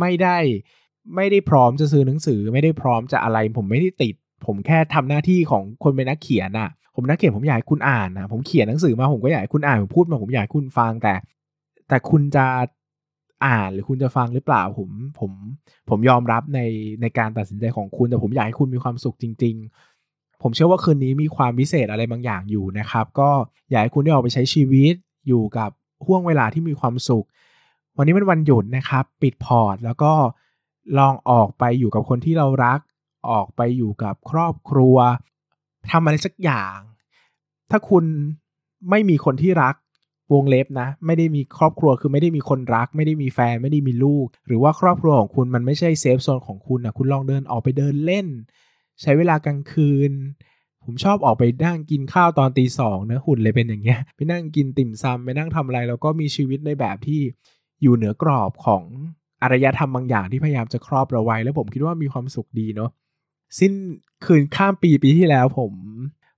[0.00, 0.38] ไม่ได้
[1.16, 4.14] ไม่ได้พร้อมจะซื้อหนังสือ ไม่ได้พร้อมจะอะไร ผมไม่ได้ติด
[4.46, 11.14] ผมแค่ทำหน้าที่ของคนเป็นนักเขียนอะผมนักเขียนผมอยากให้คุณอ่านนะผมเขียนหนังสือมาผมก็อยากให้คุณอ่านผมพูดมาผมอยากให้คุณฟังแต่
[11.88, 12.46] แต่คุณจะ
[13.46, 15.30] อ่านหรือคุณจะฟังหรือเปล่าผมผม
[15.88, 16.60] ผมยอมรับใน
[17.00, 19.54] ในการตัดสินใจของคุณ แต่ผมอยากให้คุณมีความสุขจริง
[19.98, 23.30] ๆ ผมเชื่อว่าคืนนี้มีความพิเศษอะไรบางอย่างอยู่นะครับ ก็
[23.70, 24.94] อยากให้คุณได้ออกไปใช้ชีวิต
[25.28, 25.70] อยู่กับ
[26.06, 27.26] ห้วงเวลาที่มีความสุข
[27.96, 30.12] วันนี้เป็นวันหยุดนะครับ ปิดพอร์ตแล้วก็
[30.98, 32.78] ลองออกไปอยู่กับคนที่เรารัก
[33.28, 34.96] ออกไปอยู่กับครอบครัว
[35.90, 36.78] ทำอะไรสักอย่าง
[37.70, 38.04] ถ้าคุณ
[38.90, 39.74] ไม่มีคนที่รัก
[40.32, 48.26] วงเล็บนะ ไม่ได้มีครอบครัวคือไม่ได้มีคนรัก ไม่ได้มีแฟนไม่ได้มีลูก หรือว่าครอบครัวของคุณมันไม่ใช่ safe zone ของคุณนะคุณลองเดินออกไปเดินเล่น
[49.02, 50.12] ใช้เวลากลางคืน
[50.84, 57.20] ผมชอบออกไปนั่งกินข้าวตอนตีสองนะหุ่นเลยเป็นอย่างเงี้ยไปนั่งกินติ่มซำไปนั่งทำอะไรแล้วก็มีชีวิตในแบบที่
[57.82, 58.84] อยู่เหนือกรอบของ
[59.42, 62.90] อารยธรรมบางอย่างที่พยายามจะครอบเราไว้ แล้วผมคิดว่ามีความสุขดีเนาะ
[63.58, 63.72] สิ้น
[64.24, 65.72] คืนข้ามปีปีที่แล้วผม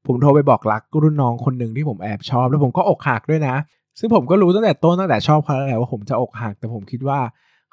[0.06, 3.56] ผมโทรไปบอกรักรุ่นน้องคนหนึ่งที่ผมแอบชอบ แล้วผมก็อกหักด้วยนะ
[3.98, 7.20] ซึ่งผมก็รู้ตั้งแต่ต้นตั้งแต่ชอบเขาแล้วแหละว่าผมจะอกหักแต่ผมคิดว่า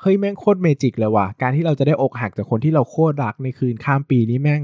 [0.01, 4.61] เฮ้ยแม่งโคตรเมจิกเลยว่ะการที่เราจะได้อกหักจากคนที่เราโคตรรักในคืนข้ามปีนี้แม่ง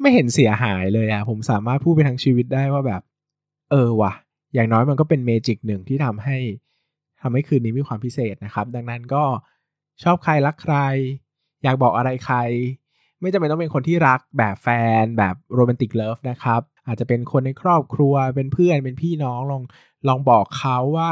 [0.00, 3.02] ไม่เห็นเสียหายเลยอะผมสามารถพูดไปทั้งชีวิตได้ว่าแบบ
[3.70, 4.12] เออว่ะ
[4.54, 6.36] อย่างน้อยมันก็เป็นเมจิกหนึ่งที่ทำให้
[7.22, 9.24] ทำให้คืนนี้มีความพิเศษนะครับ ดังนั้นก็
[10.02, 10.76] ชอบใครรักใคร
[11.62, 12.38] อยากบอกอะไรใคร
[13.22, 14.68] ไม่จำเป็นต้องเป็นคนที่รักแบบแฟ
[15.02, 19.62] นแบบโรแมนติกเลิฟนะครับ อาจจะเป็นคนในครอบครัวเป็นเพื่อนเป็นพี่น้องลอง
[20.08, 21.10] ลองบอกเขาว่า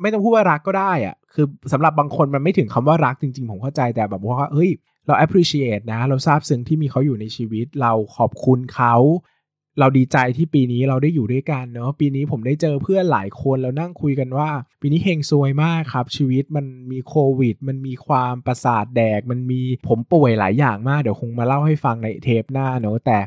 [0.00, 4.70] ไม่ต้องพูดว่ารักก็ได้อะคือสำหรับบางคนมันไม่ถึงคำว่ารักจริง ๆ ผมเข้าใจแต่แบบว่าเฮ้ย
[5.06, 8.94] เรา appreciate นะ เราซาบซึ้งที่มีเขาอยู่ในชีวิต เราขอบคุณเขา
[9.80, 14.50] เราดีใจที่ปีนี้เราได้อยู่ด้วยกันเนาะปีนี้ผมได้เจอเพื่อนหลายคนแล้วนั่งคุยกันว่า
[14.80, 23.18] ปีนี้เฮงซวยมากครับ ชีวิตมันมีโควิด มันมีความประสาทแดก มันมีผมป่วยหลายอย่างมากเดี๋ยวคงมาเล่าให้ฟังในเทปหน้าเนาะแต่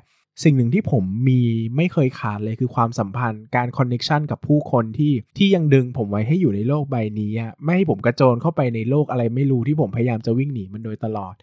[0.44, 1.42] สิ่งหนึ่งที่ผมมี
[1.78, 7.32] ไม่เคยขาดเลยคือความสัมพันธ์การคอนเน็ชันกับผู้คนที่ที่ยังดึงผมไว้ให้อยู่ในโลกใบนี้
[7.64, 11.34] ไม่ให้ผมกระโจนเข้าไปในโลกอะไรไม่รู้ที่ผมพยายามจะวิ่งหนีมันโดยตลอด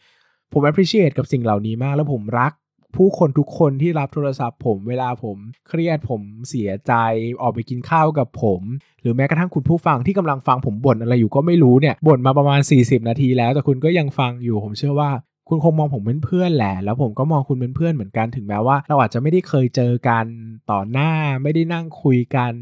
[0.52, 2.52] ผม appreciate กับสิ่งเหล่านี้มากแล้วผมรัก
[2.96, 5.36] ผู้คนทุกคนที่รับโทรศัพท์ผมเวลาผม
[5.68, 6.92] เครียดผมเสียใจ
[7.40, 8.60] ออกไปกินข้าวกับผม
[9.00, 15.10] หรือแม้กระทั่งคุณผู้ฟังที่กำลังฟังผมบ่นอะไรอยู่ก็ไม่รู้เนี่ยบ่นมาประมาณ 40 นาทีแล้วแต่คุณก็ยังฟังอยู่ผมเชื่อว่า
[15.48, 20.26] คุณคงมองผมเป็นเพื่อนแหละ แล้วผมก็มองคุณเป็นเพื่อนเหมือนกัน ถึงแม้ว่า เราอาจจะไม่ได้เคยเจอกัน
[20.70, 21.12] ต่อหน้า
[21.42, 22.52] ไม่ได้นั่งคุยกัน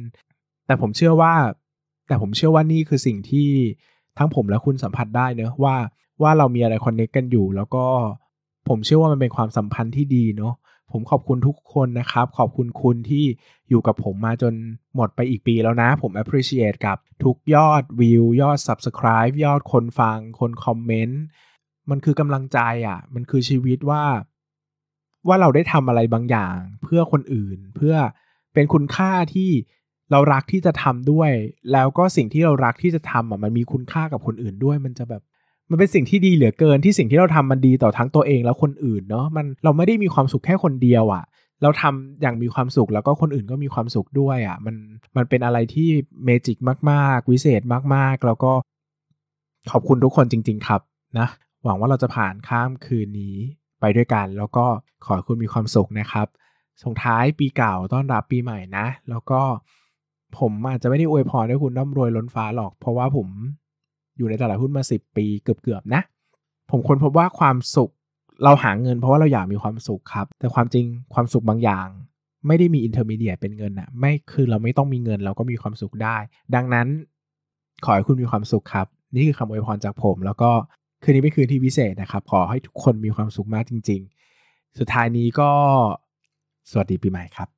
[0.66, 1.34] แต่ผมเชื่อว่า
[2.08, 3.48] แต่ผมเชื่อว่านี่คือสิ่งที่
[4.18, 5.76] ทั้งผมและคุณสัมผัสได้เนอะว่า
[6.22, 7.84] ว่าเรามีอะไรคอนเน็กกันอยู่ แล้วก็
[8.68, 10.54] ผมเชื่อว่ามันเป็นความสัมพันธ์ที่ดีเนาะ
[10.92, 13.24] ผมขอบคุณทุกคนนะครับ ขอบคุณคุณที่
[13.68, 14.54] อยู่กับผมมาจน
[14.94, 21.22] หมดไปอีกปีแล้วนะ ผม appreciate กับทุกยอดวิวยอด subscribe ยอดคนฟัง คนคอมเมนต์
[21.90, 24.04] มันคือกำลังใจอะ่ะ มันคือชีวิตว่า
[25.28, 27.94] ว่าเราได้ทำอะไรบางอย่าง เพื่อคนอื่น เพื่อ
[28.54, 29.50] เป็นคุณค่าที่
[30.10, 31.30] เรารักที่จะทำด้วย
[31.72, 35.22] แล้วก็สิ่งที่เรารักที่จะทำอะมันมีคุณค่ากับคนอื่นด้วย มันจะแบบ
[35.70, 41.24] มันเป็นสิ่งที่ดีเหลือเกินที่สิ่งที่เราทำมันดีต่อทั้งตัวเองแล้วคนอื่นเนาะมันเราไม่ได้มีความสุขแค่คนเดียวอะ่ะ
[41.62, 44.74] เราทำอย่างมีความสุขแล้วก็คนอื่นก็มีความสุขด้วยอะ่ะมัน
[45.16, 45.88] มันเป็นอะไรที่
[46.24, 46.58] เมจิก
[46.90, 47.62] มากๆ วิเศษ
[47.94, 48.52] มากๆ แล้วก็
[49.70, 50.80] ขอบคุณทุกคนจริง ๆ ครับ
[51.18, 51.28] นะ
[51.64, 53.36] หวังว่าเราจะผ่านข้ามคืนนี้
[53.80, 54.66] ไปด้วยกัน แล้วก็
[55.04, 56.26] ขอให้คุณมีความสุขนะครับ
[56.82, 59.40] ส่งท้ายปีเก่าต้อนรับปีใหม่นะ แล้วก็
[60.38, 63.28] ผมอาจจะไม่ได้อวยพรให้คุณร่ำรวยล้นฟ้าหรอก เพราะว่าผม
[64.18, 66.02] อยู่ในตลาดหุ้นมา 10 ปีเกือบๆนะ
[66.70, 67.90] ผมค้นพบว่าความสุข
[68.44, 71.88] เราหาเงินเพราะว่าเราอยากมีความสุขครับ แต่ความจริงความสุขบางอย่าง
[72.46, 76.16] ไม่ได้มี intermedia เป็นเงินอะไม่คือเราไม่ต้องมีเงินเราก็มีความสุขได้
[76.54, 76.86] ดังนั้น
[77.84, 80.50] ขอให้คุณมีความสุขครับ นี่คือคำอวยพรจากผม แล้วก็
[81.02, 84.00] คืนนี้เป็นคืนที่พิเศษนะครับ ขอให้ทุกคนมีความสุขมากจริง
[84.40, 85.50] ๆ สุดท้ายนี้ก็
[86.70, 87.57] สวัสดีปีใหม่ครับ